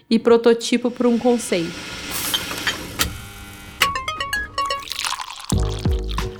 e 0.08 0.18
prototipo 0.18 0.90
para 0.90 1.06
um 1.08 1.18
conceito. 1.18 1.74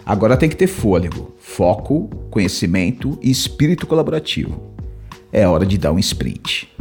Agora 0.06 0.38
tem 0.38 0.48
que 0.48 0.56
ter 0.56 0.66
fôlego 0.66 1.37
foco, 1.58 2.08
conhecimento 2.30 3.18
e 3.20 3.32
espírito 3.32 3.84
colaborativo. 3.84 4.62
É 5.32 5.44
hora 5.48 5.66
de 5.66 5.76
dar 5.76 5.90
um 5.90 5.98
sprint. 5.98 6.72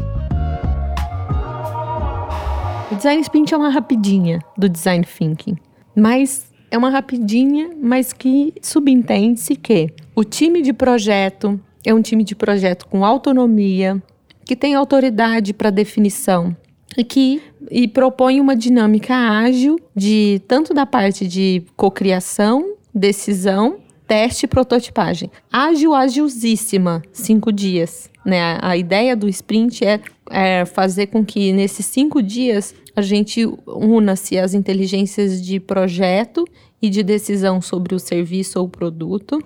O 2.92 2.96
design 2.96 3.20
sprint 3.24 3.56
é 3.56 3.58
uma 3.58 3.70
rapidinha 3.70 4.40
do 4.56 4.70
design 4.70 5.04
thinking, 5.04 5.58
mas 5.96 6.52
é 6.70 6.78
uma 6.78 6.92
rapidinha, 6.92 7.72
mas 7.82 8.14
que 8.14 8.54
subentende-se 8.62 9.56
que 9.56 9.92
o 10.16 10.24
time 10.24 10.62
de 10.62 10.72
projeto 10.72 11.60
é 11.84 11.92
um 11.92 12.02
time 12.04 12.24
de 12.24 12.36
projeto 12.36 12.86
com 12.86 13.04
autonomia, 13.04 14.00
que 14.46 14.56
tem 14.56 14.76
autoridade 14.76 15.56
para 15.56 15.72
definição 15.72 16.56
e 16.96 17.04
que 17.04 17.42
e 17.72 17.88
propõe 17.88 18.40
uma 18.40 18.56
dinâmica 18.56 19.16
ágil 19.16 19.80
de 19.96 20.40
tanto 20.48 20.72
da 20.72 20.86
parte 20.86 21.28
de 21.28 21.64
cocriação, 21.76 22.76
decisão 22.94 23.87
teste 24.08 24.46
e 24.46 24.48
prototipagem. 24.48 25.30
Ágil, 25.52 25.94
agilzíssima, 25.94 27.02
cinco 27.12 27.52
dias. 27.52 28.10
Né? 28.26 28.58
A, 28.62 28.76
ideia 28.78 29.16
do 29.16 29.28
sprint 29.28 29.86
é, 29.86 30.00
é 30.30 30.66
fazer 30.66 31.08
com 31.08 31.24
que 31.24 31.52
nesses 31.54 31.86
cinco 31.86 32.22
dias 32.22 32.74
a 32.96 33.02
gente 33.02 33.46
una-se 33.66 34.38
as 34.38 34.54
inteligências 34.54 35.42
de 35.42 35.60
projeto 35.60 36.46
e 36.82 36.90
de 36.90 37.04
decisão 37.04 37.62
sobre 37.62 37.94
o 37.94 38.00
serviço 38.00 38.60
ou 38.60 38.68
produto 38.68 39.42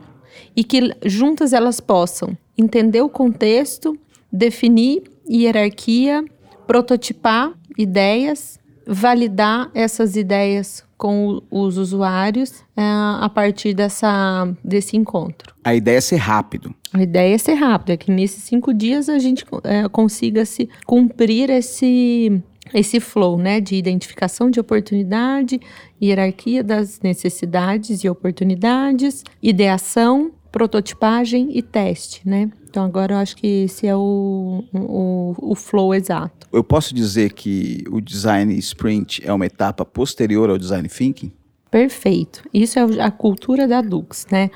e 0.56 0.63
que 0.63 0.96
juntas 1.06 1.53
elas 1.53 1.80
possam 1.80 2.38
entender 2.58 3.01
o 3.01 3.10
contexto, 3.10 3.98
definir 4.32 5.03
hierarquia, 5.30 6.24
prototipar 6.65 7.53
ideias, 7.77 8.60
validar 8.86 9.70
essas 9.74 10.16
ideias 10.16 10.84
com 10.98 11.42
os 11.50 11.78
usuários 11.78 12.64
é, 12.78 12.82
a 12.82 13.28
partir 13.34 13.74
dessa, 13.74 14.48
desse 14.64 14.96
encontro. 14.96 15.54
A 15.64 15.74
ideia 15.74 15.98
é 15.98 16.02
ser 16.02 16.18
rápido. 16.18 16.74
A 16.94 17.02
ideia 17.02 17.34
é 17.34 17.38
ser 17.38 17.56
rápido, 17.56 17.92
é 17.92 17.98
que 17.98 18.12
nesses 18.12 18.44
cinco 18.44 18.74
dias 18.74 19.10
a 19.10 19.18
gente 19.18 19.44
é, 19.64 19.90
consiga 19.90 20.46
se 20.46 20.70
cumprir 20.86 21.50
esse, 21.50 22.42
esse 22.74 23.00
flow, 23.00 23.38
né, 23.38 23.60
de 23.60 23.76
identificação 23.76 24.52
de 24.52 24.60
oportunidade, 24.60 25.60
hierarquia 26.00 26.64
das 26.64 27.00
necessidades 27.02 28.04
e 28.04 28.10
oportunidades, 28.10 29.24
ideação, 29.42 30.32
prototipagem 30.51 31.50
e 31.58 31.62
teste, 31.62 32.22
né? 32.27 32.50
Então 32.70 32.84
agora 32.84 33.13
eu 33.13 33.17
acho 33.17 33.36
que 33.36 33.63
esse 33.65 33.88
é 33.88 33.96
o, 33.96 34.63
o, 34.74 35.36
o 35.38 35.55
flow 35.55 35.93
exato. 35.93 36.48
Eu 36.51 36.63
posso 36.63 36.93
dizer 36.93 37.34
que 37.34 37.84
o 37.89 38.01
design 38.01 38.53
sprint 38.60 39.22
é 39.25 39.31
uma 39.31 39.46
etapa 39.46 39.86
posterior 39.86 40.50
ao 40.50 40.58
design 40.58 40.88
thinking? 40.88 41.31
Perfeito. 41.70 42.43
Isso 42.53 42.77
é 42.77 43.01
a 43.01 43.10
cultura 43.10 43.65
da 43.65 43.81
Dux, 43.81 44.27
né? 44.29 44.50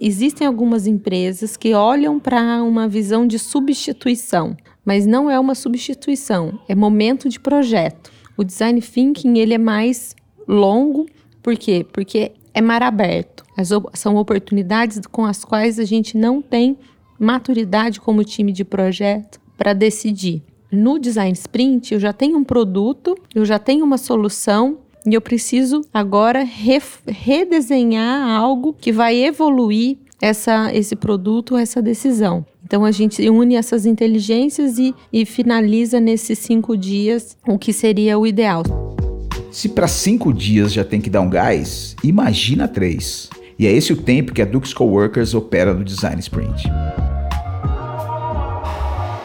Existem 0.00 0.46
algumas 0.46 0.86
empresas 0.86 1.56
que 1.56 1.74
olham 1.74 2.20
para 2.20 2.62
uma 2.62 2.86
visão 2.86 3.26
de 3.26 3.40
substituição, 3.40 4.56
mas 4.84 5.04
não 5.04 5.28
é 5.28 5.38
uma 5.38 5.56
substituição, 5.56 6.60
é 6.68 6.74
momento 6.76 7.28
de 7.28 7.40
projeto. 7.40 8.12
O 8.36 8.44
design 8.44 8.80
thinking 8.80 9.38
ele 9.38 9.54
é 9.54 9.58
mais 9.58 10.14
longo, 10.46 11.06
por 11.42 11.56
quê? 11.56 11.84
Porque 11.92 12.32
é 12.52 12.60
mar 12.60 12.82
aberto. 12.82 13.44
As, 13.56 13.70
são 13.94 14.16
oportunidades 14.16 15.00
com 15.10 15.24
as 15.24 15.44
quais 15.44 15.78
a 15.78 15.84
gente 15.84 16.16
não 16.16 16.40
tem 16.40 16.76
maturidade 17.18 18.00
como 18.00 18.24
time 18.24 18.52
de 18.52 18.64
projeto 18.64 19.40
para 19.56 19.72
decidir. 19.72 20.42
No 20.72 20.98
design 20.98 21.32
sprint, 21.32 21.92
eu 21.92 22.00
já 22.00 22.12
tenho 22.12 22.38
um 22.38 22.44
produto, 22.44 23.16
eu 23.34 23.44
já 23.44 23.58
tenho 23.58 23.84
uma 23.84 23.98
solução 23.98 24.78
e 25.06 25.14
eu 25.14 25.20
preciso 25.20 25.82
agora 25.92 26.46
redesenhar 27.06 28.30
algo 28.30 28.74
que 28.78 28.92
vai 28.92 29.16
evoluir 29.16 29.98
essa, 30.20 30.72
esse 30.74 30.94
produto, 30.94 31.56
essa 31.56 31.82
decisão. 31.82 32.44
Então 32.64 32.84
a 32.84 32.90
gente 32.92 33.28
une 33.28 33.56
essas 33.56 33.84
inteligências 33.84 34.78
e, 34.78 34.94
e 35.12 35.26
finaliza 35.26 35.98
nesses 35.98 36.38
cinco 36.38 36.76
dias 36.76 37.36
o 37.46 37.58
que 37.58 37.72
seria 37.72 38.18
o 38.18 38.26
ideal. 38.26 38.62
Se 39.50 39.68
para 39.68 39.88
cinco 39.88 40.32
dias 40.32 40.72
já 40.72 40.84
tem 40.84 41.00
que 41.00 41.10
dar 41.10 41.20
um 41.22 41.28
gás, 41.28 41.96
imagina 42.04 42.68
três. 42.68 43.28
E 43.58 43.66
é 43.66 43.72
esse 43.72 43.92
o 43.92 43.96
tempo 43.96 44.32
que 44.32 44.40
a 44.40 44.44
Dux 44.44 44.72
Coworkers 44.72 45.34
opera 45.34 45.74
no 45.74 45.84
Design 45.84 46.20
Sprint. 46.20 46.70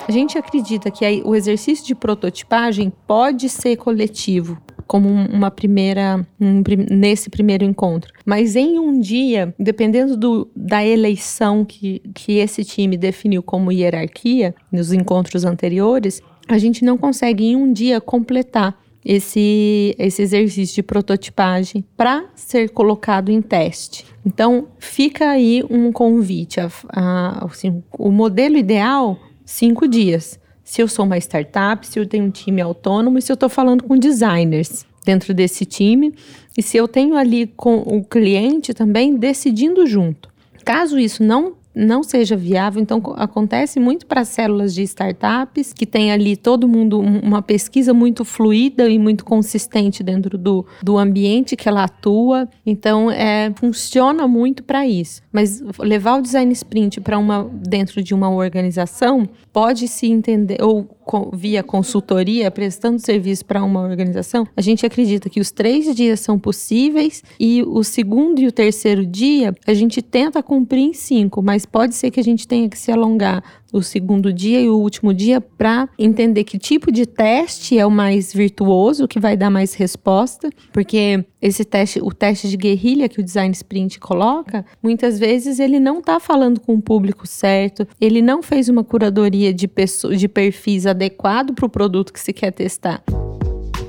A 0.08 0.12
gente 0.12 0.36
acredita 0.38 0.90
que 0.90 1.22
o 1.24 1.36
exercício 1.36 1.86
de 1.86 1.94
prototipagem 1.94 2.92
pode 3.08 3.50
ser 3.50 3.76
coletivo, 3.78 4.58
como 4.88 5.08
uma 5.08 5.52
primeira 5.52 6.26
um, 6.40 6.64
nesse 6.90 7.30
primeiro 7.30 7.64
encontro. 7.64 8.12
Mas 8.26 8.56
em 8.56 8.80
um 8.80 9.00
dia, 9.00 9.54
dependendo 9.60 10.18
do, 10.18 10.50
da 10.56 10.84
eleição 10.84 11.64
que, 11.64 12.02
que 12.16 12.38
esse 12.38 12.64
time 12.64 12.98
definiu 12.98 13.44
como 13.44 13.72
hierarquia 13.72 14.56
nos 14.72 14.92
encontros 14.92 15.46
anteriores, 15.46 16.22
a 16.48 16.58
gente 16.58 16.84
não 16.84 16.98
consegue 16.98 17.46
em 17.46 17.56
um 17.56 17.72
dia 17.72 18.02
completar 18.02 18.85
esse, 19.06 19.96
esse 20.00 20.24
exercício 20.24 20.76
de 20.76 20.84
prototipagem 20.84 21.86
para 21.96 22.26
ser 22.34 22.70
colocado 22.72 23.30
em 23.30 23.42
teste. 23.42 24.04
Então, 24.26 24.68
fica 24.80 25.30
aí 25.30 25.64
um 25.70 25.92
convite. 25.92 26.60
A, 26.60 26.72
a, 26.90 27.46
assim, 27.46 27.84
o 28.00 28.10
modelo 28.10 28.58
ideal, 28.58 29.20
cinco 29.46 29.88
dias. 29.88 30.40
Se 30.64 30.82
eu 30.82 30.88
sou 30.88 31.06
uma 31.06 31.20
startup, 31.20 31.86
se 31.86 32.00
eu 32.00 32.08
tenho 32.08 32.26
um 32.26 32.32
time 32.32 32.60
autônomo 32.60 33.20
e 33.20 33.22
se 33.22 33.32
eu 33.32 33.36
estou 33.36 33.50
falando 33.50 33.84
com 33.84 33.96
designers 33.96 34.84
dentro 35.06 35.32
desse 35.36 35.64
time 35.64 36.12
e 36.58 36.64
se 36.64 36.76
eu 36.76 36.88
tenho 36.88 37.16
ali 37.16 37.46
com 37.46 37.78
o 37.78 38.04
cliente 38.04 38.74
também 38.74 39.16
decidindo 39.16 39.86
junto. 39.86 40.34
Caso 40.66 40.98
isso 40.98 41.24
não 41.24 41.54
não 41.76 42.04
seja 42.04 42.36
viável. 42.36 42.82
Então, 42.82 43.02
acontece 43.18 43.80
muito 43.80 44.06
para 44.06 44.24
células 44.24 44.74
de 44.74 44.82
startups, 44.84 45.74
que 45.74 45.86
tem 45.86 46.12
ali 46.12 46.36
todo 46.36 46.68
mundo 46.68 47.00
uma 47.00 47.42
pesquisa 47.42 47.94
muito 47.94 48.24
fluida 48.24 48.88
e 48.90 48.98
muito 48.98 49.26
consistente 49.26 50.04
dentro 50.04 50.38
do, 50.38 50.66
do 50.82 50.98
ambiente 50.98 51.56
que 51.56 51.68
ela 51.68 51.84
atua. 51.84 52.48
Então, 52.66 53.12
é, 53.12 53.52
funciona 53.56 54.28
muito 54.28 54.64
para 54.64 54.88
isso. 54.88 55.22
Mas 55.32 55.62
levar 55.80 56.20
o 56.20 56.22
design 56.22 56.52
sprint 56.54 57.02
para 57.02 57.18
uma 57.18 57.50
dentro 57.68 58.02
de 58.02 58.14
uma 58.14 58.30
organização 58.30 59.28
pode 59.52 59.88
se 59.88 60.08
entender, 60.08 60.58
ou 60.62 60.88
via 61.34 61.64
consultoria, 61.64 62.50
prestando 62.50 63.00
serviço 63.00 63.46
para 63.46 63.64
uma 63.64 63.82
organização, 63.82 64.48
a 64.56 64.62
gente 64.62 64.86
acredita 64.86 65.30
que 65.30 65.40
os 65.40 65.52
três 65.52 65.94
dias 65.96 66.20
são 66.20 66.40
possíveis 66.40 67.24
e 67.40 67.64
o 67.64 67.84
segundo 67.84 68.40
e 68.42 68.48
o 68.48 68.52
terceiro 68.52 69.06
dia 69.06 69.54
a 69.66 69.74
gente 69.74 70.02
tenta 70.02 70.42
cumprir 70.42 70.82
em 70.82 70.94
cinco, 70.94 71.42
mas 71.42 71.65
pode 71.66 71.96
ser 71.96 72.12
que 72.12 72.20
a 72.20 72.24
gente 72.24 72.48
tenha 72.48 72.70
que 72.70 72.78
se 72.78 72.92
alongar 72.92 73.44
o 73.72 73.82
segundo 73.84 74.32
dia 74.32 74.62
e 74.62 74.70
o 74.70 74.78
último 74.78 75.14
dia 75.14 75.42
para 75.42 75.90
entender 76.00 76.44
que 76.46 76.58
tipo 76.58 76.92
de 76.92 77.06
teste 77.06 77.78
é 77.78 77.86
o 77.86 77.92
mais 77.92 78.34
virtuoso, 78.34 79.08
que 79.08 79.20
vai 79.20 79.36
dar 79.36 79.50
mais 79.50 79.74
resposta, 79.74 80.50
porque 80.72 81.26
esse 81.42 81.66
teste, 81.66 82.00
o 82.02 82.12
teste 82.12 82.48
de 82.48 82.56
guerrilha 82.56 83.10
que 83.10 83.20
o 83.20 83.24
design 83.24 83.52
sprint 83.54 84.00
coloca, 84.00 84.66
muitas 84.82 85.20
vezes 85.20 85.60
ele 85.60 85.80
não 85.80 86.00
está 86.00 86.20
falando 86.20 86.60
com 86.62 86.76
o 86.76 86.82
público 86.82 87.28
certo, 87.28 87.86
ele 88.00 88.22
não 88.22 88.42
fez 88.42 88.70
uma 88.70 88.84
curadoria 88.84 89.54
de, 89.54 89.68
pessoa, 89.68 90.16
de 90.16 90.28
perfis 90.28 90.86
adequado 90.86 91.54
para 91.54 91.66
o 91.66 91.70
produto 91.70 92.14
que 92.14 92.20
se 92.20 92.32
quer 92.32 92.52
testar. 92.52 93.04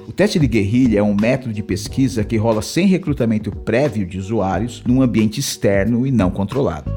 O 0.09 0.13
teste 0.13 0.39
de 0.39 0.47
guerrilha 0.47 1.01
é 1.01 1.03
um 1.03 1.15
método 1.15 1.53
de 1.53 1.63
pesquisa 1.63 2.25
que 2.25 2.37
rola 2.37 2.63
sem 2.63 2.87
recrutamento 2.87 3.51
prévio 3.51 4.07
de 4.07 4.19
usuários 4.19 4.83
num 4.87 5.03
ambiente 5.03 5.39
externo 5.39 6.07
e 6.07 6.11
não 6.11 6.31
controlado. 6.31 6.91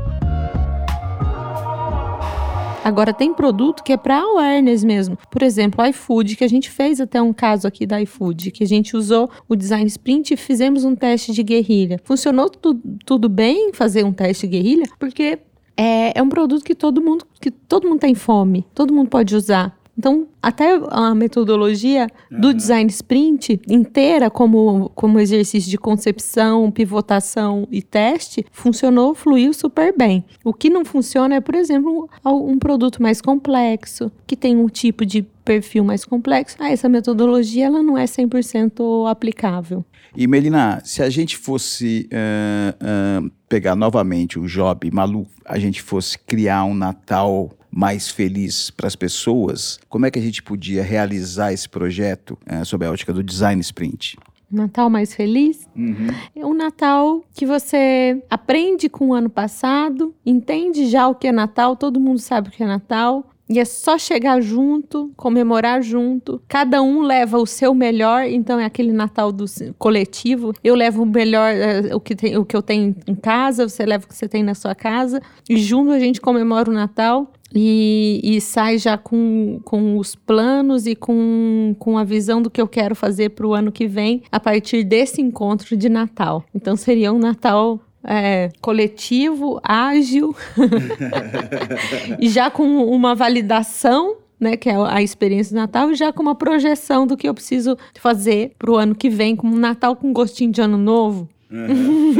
Agora 2.89 3.13
tem 3.13 3.31
produto 3.31 3.83
que 3.83 3.93
é 3.93 3.97
para 3.97 4.19
awareness 4.19 4.83
mesmo. 4.83 5.15
Por 5.29 5.43
exemplo, 5.43 5.85
iFood, 5.85 6.35
que 6.35 6.43
a 6.43 6.47
gente 6.47 6.71
fez 6.71 6.99
até 6.99 7.21
um 7.21 7.31
caso 7.31 7.67
aqui 7.67 7.85
da 7.85 8.01
iFood, 8.01 8.49
que 8.49 8.63
a 8.63 8.67
gente 8.67 8.97
usou 8.97 9.29
o 9.47 9.55
design 9.55 9.85
sprint 9.85 10.33
e 10.33 10.37
fizemos 10.37 10.83
um 10.83 10.95
teste 10.95 11.31
de 11.31 11.43
guerrilha. 11.43 12.01
Funcionou 12.03 12.49
tu, 12.49 12.73
tudo 13.05 13.29
bem 13.29 13.71
fazer 13.73 14.03
um 14.03 14.11
teste 14.11 14.47
de 14.47 14.57
guerrilha, 14.57 14.85
porque 14.97 15.37
é, 15.77 16.17
é 16.17 16.23
um 16.23 16.29
produto 16.29 16.65
que 16.65 16.73
todo 16.73 16.99
mundo 16.99 17.27
que 17.39 17.51
todo 17.51 17.87
mundo 17.87 17.99
tem 17.99 18.15
fome, 18.15 18.65
todo 18.73 18.91
mundo 18.91 19.07
pode 19.07 19.35
usar. 19.35 19.78
Então, 19.99 20.29
até 20.41 20.79
a 20.91 21.13
metodologia 21.13 22.07
uhum. 22.31 22.39
do 22.39 22.53
design 22.53 22.89
sprint 22.89 23.59
inteira, 23.67 24.29
como, 24.29 24.89
como 24.95 25.19
exercício 25.19 25.69
de 25.69 25.77
concepção, 25.77 26.71
pivotação 26.71 27.67
e 27.69 27.81
teste, 27.81 28.45
funcionou, 28.49 29.13
fluiu 29.13 29.53
super 29.53 29.93
bem. 29.93 30.23
O 30.41 30.53
que 30.53 30.69
não 30.69 30.85
funciona 30.85 31.35
é, 31.35 31.41
por 31.41 31.53
exemplo, 31.53 32.09
um 32.25 32.57
produto 32.57 33.03
mais 33.03 33.19
complexo, 33.19 34.09
que 34.25 34.37
tem 34.37 34.55
um 34.55 34.67
tipo 34.67 35.05
de 35.05 35.21
perfil 35.43 35.83
mais 35.83 36.05
complexo. 36.05 36.55
Ah, 36.59 36.71
essa 36.71 36.87
metodologia 36.87 37.65
ela 37.65 37.83
não 37.83 37.97
é 37.97 38.05
100% 38.05 39.11
aplicável. 39.11 39.83
E 40.15 40.27
Melina, 40.27 40.81
se 40.85 41.03
a 41.03 41.09
gente 41.09 41.35
fosse 41.35 42.07
uh, 42.13 43.25
uh, 43.25 43.31
pegar 43.49 43.75
novamente 43.75 44.39
o 44.39 44.47
job 44.47 44.89
maluco, 44.91 45.29
a 45.43 45.59
gente 45.59 45.81
fosse 45.81 46.17
criar 46.17 46.63
um 46.63 46.73
Natal 46.73 47.51
mais 47.79 48.09
feliz 48.09 48.69
para 48.69 48.87
as 48.87 48.95
pessoas, 48.97 49.79
como 49.87 50.05
é 50.05 50.11
que 50.11 50.19
a 50.19 50.21
gente 50.21 50.43
podia 50.43 50.83
realizar 50.83 51.53
esse 51.53 51.69
projeto 51.69 52.37
é, 52.45 52.61
sob 52.65 52.85
a 52.85 52.91
ótica 52.91 53.13
do 53.13 53.23
design 53.23 53.61
sprint? 53.61 54.17
Natal 54.51 54.89
mais 54.89 55.13
feliz? 55.15 55.65
Uhum. 55.73 56.07
É 56.35 56.45
um 56.45 56.53
Natal 56.53 57.23
que 57.33 57.45
você 57.45 58.21
aprende 58.29 58.89
com 58.89 59.09
o 59.09 59.13
ano 59.13 59.29
passado, 59.29 60.13
entende 60.25 60.87
já 60.87 61.07
o 61.07 61.15
que 61.15 61.27
é 61.27 61.31
Natal, 61.31 61.73
todo 61.77 62.01
mundo 62.01 62.19
sabe 62.19 62.49
o 62.49 62.51
que 62.51 62.61
é 62.61 62.67
Natal, 62.67 63.25
e 63.49 63.59
é 63.59 63.65
só 63.65 63.97
chegar 63.97 64.39
junto, 64.41 65.11
comemorar 65.17 65.81
junto. 65.81 66.39
Cada 66.47 66.83
um 66.83 67.01
leva 67.01 67.39
o 67.39 67.47
seu 67.47 67.73
melhor, 67.73 68.25
então 68.25 68.59
é 68.59 68.65
aquele 68.65 68.91
Natal 68.91 69.31
do 69.31 69.45
coletivo. 69.75 70.53
Eu 70.63 70.75
levo 70.75 71.01
o 71.01 71.05
melhor, 71.05 71.51
é, 71.51 71.95
o, 71.95 71.99
que 71.99 72.15
tem, 72.15 72.37
o 72.37 72.45
que 72.45 72.55
eu 72.55 72.61
tenho 72.61 72.95
em 73.07 73.15
casa, 73.15 73.67
você 73.67 73.83
leva 73.87 74.05
o 74.05 74.07
que 74.07 74.15
você 74.15 74.27
tem 74.27 74.43
na 74.43 74.53
sua 74.53 74.75
casa. 74.75 75.19
E 75.49 75.57
junto 75.57 75.91
a 75.91 75.97
gente 75.97 76.21
comemora 76.21 76.69
o 76.69 76.73
Natal. 76.73 77.33
E, 77.53 78.21
e, 78.23 78.39
sai 78.39 78.77
já 78.77 78.97
com, 78.97 79.59
com 79.63 79.97
os 79.97 80.13
planos 80.13 80.85
e 80.85 80.95
com, 80.95 81.75
com 81.79 81.97
a 81.97 82.03
visão 82.03 82.41
do 82.41 82.49
que 82.49 82.61
eu 82.61 82.67
quero 82.67 82.95
fazer 82.95 83.29
para 83.29 83.47
o 83.47 83.53
ano 83.53 83.71
que 83.71 83.87
vem 83.87 84.21
a 84.31 84.39
partir 84.39 84.83
desse 84.83 85.19
encontro 85.19 85.75
de 85.75 85.89
Natal. 85.89 86.43
Então 86.53 86.75
seria 86.75 87.11
um 87.11 87.17
Natal 87.17 87.79
é, 88.03 88.49
coletivo, 88.61 89.59
ágil 89.63 90.35
e 92.19 92.29
já 92.29 92.51
com 92.51 92.85
uma 92.85 93.15
validação 93.15 94.17
né, 94.39 94.55
que 94.55 94.69
é 94.69 94.75
a 94.75 95.01
experiência 95.01 95.53
do 95.53 95.59
Natal, 95.59 95.91
e 95.91 95.95
já 95.95 96.13
com 96.13 96.21
uma 96.21 96.35
projeção 96.35 97.05
do 97.05 97.17
que 97.17 97.27
eu 97.27 97.33
preciso 97.33 97.77
fazer 97.99 98.53
para 98.57 98.71
o 98.71 98.77
ano 98.77 98.95
que 98.95 99.09
vem, 99.09 99.35
como 99.35 99.53
um 99.53 99.59
Natal 99.59 99.95
com 99.95 100.13
gostinho 100.13 100.51
de 100.51 100.61
ano 100.61 100.77
novo. 100.77 101.27
Uhum. 101.51 102.13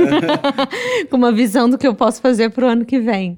com 1.10 1.16
uma 1.16 1.32
visão 1.32 1.70
do 1.70 1.78
que 1.78 1.88
eu 1.88 1.94
posso 1.94 2.20
fazer 2.20 2.50
para 2.50 2.66
o 2.66 2.70
ano 2.70 2.84
que 2.84 3.00
vem. 3.00 3.38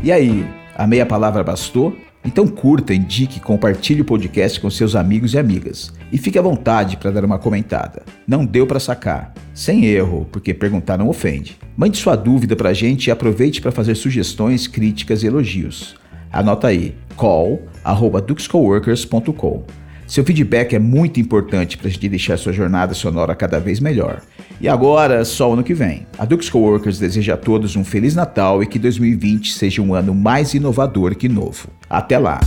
E 0.00 0.12
aí, 0.12 0.46
a 0.76 0.86
meia 0.86 1.04
palavra 1.04 1.42
bastou? 1.42 1.96
Então 2.24 2.46
curta, 2.46 2.94
indique, 2.94 3.40
compartilhe 3.40 4.02
o 4.02 4.04
podcast 4.04 4.60
com 4.60 4.70
seus 4.70 4.94
amigos 4.94 5.34
e 5.34 5.38
amigas. 5.38 5.92
E 6.12 6.18
fique 6.18 6.38
à 6.38 6.42
vontade 6.42 6.96
para 6.96 7.10
dar 7.10 7.24
uma 7.24 7.36
comentada. 7.38 8.04
Não 8.26 8.46
deu 8.46 8.64
para 8.64 8.78
sacar? 8.78 9.34
Sem 9.52 9.86
erro, 9.86 10.24
porque 10.30 10.54
perguntar 10.54 10.96
não 10.96 11.08
ofende. 11.08 11.58
Mande 11.76 11.98
sua 11.98 12.14
dúvida 12.14 12.54
para 12.54 12.68
a 12.68 12.74
gente 12.74 13.08
e 13.08 13.10
aproveite 13.10 13.60
para 13.60 13.72
fazer 13.72 13.96
sugestões, 13.96 14.68
críticas 14.68 15.24
e 15.24 15.26
elogios. 15.26 15.96
Anota 16.30 16.68
aí, 16.68 16.94
call.duxcoworkers.com. 17.16 19.64
Seu 20.08 20.24
feedback 20.24 20.74
é 20.74 20.78
muito 20.78 21.20
importante 21.20 21.76
para 21.76 21.86
a 21.86 21.90
gente 21.90 22.08
deixar 22.08 22.38
sua 22.38 22.50
jornada 22.50 22.94
sonora 22.94 23.34
cada 23.34 23.60
vez 23.60 23.78
melhor. 23.78 24.22
E 24.58 24.66
agora, 24.66 25.22
só 25.22 25.52
ano 25.52 25.62
que 25.62 25.74
vem. 25.74 26.06
A 26.18 26.24
Dux 26.24 26.48
Coworkers 26.48 26.98
deseja 26.98 27.34
a 27.34 27.36
todos 27.36 27.76
um 27.76 27.84
Feliz 27.84 28.14
Natal 28.14 28.62
e 28.62 28.66
que 28.66 28.78
2020 28.78 29.52
seja 29.52 29.82
um 29.82 29.92
ano 29.92 30.14
mais 30.14 30.54
inovador 30.54 31.14
que 31.14 31.28
novo. 31.28 31.68
Até 31.90 32.16
lá! 32.18 32.40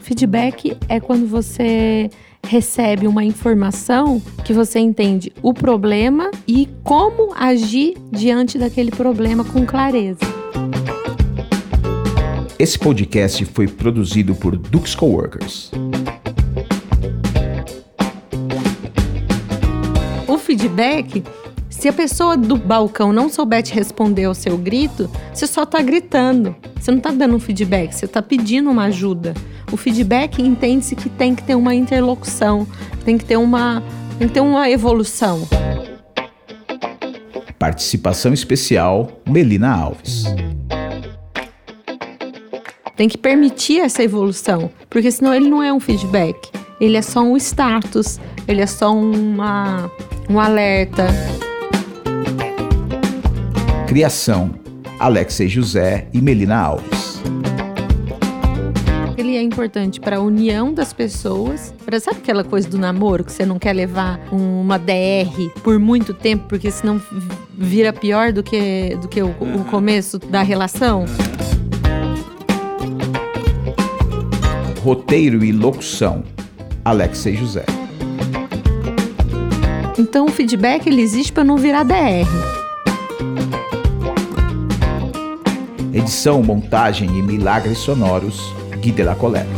Feedback 0.00 0.78
é 0.88 0.98
quando 0.98 1.26
você 1.26 2.08
recebe 2.48 3.06
uma 3.06 3.22
informação 3.22 4.20
que 4.42 4.54
você 4.54 4.78
entende 4.78 5.30
o 5.42 5.52
problema 5.52 6.30
e 6.46 6.66
como 6.82 7.34
agir 7.36 7.94
diante 8.10 8.58
daquele 8.58 8.90
problema 8.90 9.44
com 9.44 9.66
clareza. 9.66 10.20
Esse 12.58 12.78
podcast 12.78 13.44
foi 13.44 13.68
produzido 13.68 14.34
por 14.34 14.56
Dux 14.56 14.94
Coworkers. 14.94 15.70
O 20.26 20.38
feedback 20.38 21.22
se 21.78 21.88
a 21.88 21.92
pessoa 21.92 22.36
do 22.36 22.56
balcão 22.56 23.12
não 23.12 23.28
souber 23.28 23.62
te 23.62 23.72
responder 23.72 24.24
ao 24.24 24.34
seu 24.34 24.58
grito, 24.58 25.08
você 25.32 25.46
só 25.46 25.62
está 25.62 25.80
gritando. 25.80 26.56
Você 26.74 26.90
não 26.90 26.98
está 26.98 27.12
dando 27.12 27.36
um 27.36 27.38
feedback, 27.38 27.92
você 27.92 28.04
está 28.04 28.20
pedindo 28.20 28.68
uma 28.68 28.86
ajuda. 28.86 29.32
O 29.70 29.76
feedback 29.76 30.42
entende-se 30.42 30.96
que 30.96 31.08
tem 31.08 31.36
que 31.36 31.42
ter 31.44 31.54
uma 31.54 31.72
interlocução, 31.76 32.66
tem 33.04 33.16
que 33.16 33.24
ter 33.24 33.36
uma, 33.36 33.80
tem 34.18 34.26
que 34.26 34.34
ter 34.34 34.40
uma 34.40 34.68
evolução. 34.68 35.48
Participação 37.60 38.32
especial, 38.32 39.12
Melina 39.24 39.72
Alves. 39.72 40.24
Tem 42.96 43.08
que 43.08 43.16
permitir 43.16 43.82
essa 43.82 44.02
evolução, 44.02 44.68
porque 44.90 45.12
senão 45.12 45.32
ele 45.32 45.48
não 45.48 45.62
é 45.62 45.72
um 45.72 45.78
feedback. 45.78 46.50
Ele 46.80 46.96
é 46.96 47.02
só 47.02 47.20
um 47.20 47.36
status, 47.36 48.18
ele 48.48 48.62
é 48.62 48.66
só 48.66 48.92
uma, 48.92 49.88
um 50.28 50.40
alerta. 50.40 51.06
Criação: 53.88 54.50
Alexei 55.00 55.48
José 55.48 56.08
e 56.12 56.20
Melina 56.20 56.58
Alves. 56.58 57.22
Ele 59.16 59.34
é 59.34 59.40
importante 59.40 59.98
para 59.98 60.18
a 60.18 60.20
união 60.20 60.74
das 60.74 60.92
pessoas. 60.92 61.72
Pra, 61.86 61.98
sabe 61.98 62.18
aquela 62.18 62.44
coisa 62.44 62.68
do 62.68 62.76
namoro 62.76 63.24
que 63.24 63.32
você 63.32 63.46
não 63.46 63.58
quer 63.58 63.72
levar 63.72 64.20
uma 64.30 64.78
DR 64.78 65.50
por 65.64 65.78
muito 65.78 66.12
tempo, 66.12 66.44
porque 66.50 66.70
senão 66.70 67.00
vira 67.56 67.90
pior 67.90 68.30
do 68.30 68.42
que, 68.42 68.94
do 69.00 69.08
que 69.08 69.22
o, 69.22 69.30
o 69.30 69.64
começo 69.70 70.18
da 70.18 70.42
relação? 70.42 71.06
Roteiro 74.82 75.42
e 75.42 75.50
locução: 75.50 76.24
Alexei 76.84 77.36
José. 77.36 77.64
Então 79.98 80.26
o 80.26 80.30
feedback 80.30 80.86
ele 80.86 81.00
existe 81.00 81.32
para 81.32 81.42
não 81.42 81.56
virar 81.56 81.84
DR. 81.84 82.57
Edição, 85.98 86.40
montagem 86.44 87.18
e 87.18 87.22
milagres 87.22 87.78
sonoros, 87.78 88.54
Gui 88.80 88.92
de 88.92 89.02
la 89.02 89.16
Colère. 89.16 89.48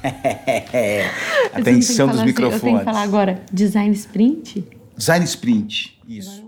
Atenção 1.52 2.06
dos 2.06 2.18
assim, 2.18 2.26
microfones. 2.26 2.62
eu 2.62 2.68
tenho 2.68 2.78
que 2.78 2.84
falar 2.84 3.02
agora 3.02 3.42
design 3.52 3.92
sprint? 3.92 4.64
Design 4.96 5.24
sprint. 5.24 5.98
Isso. 6.06 6.44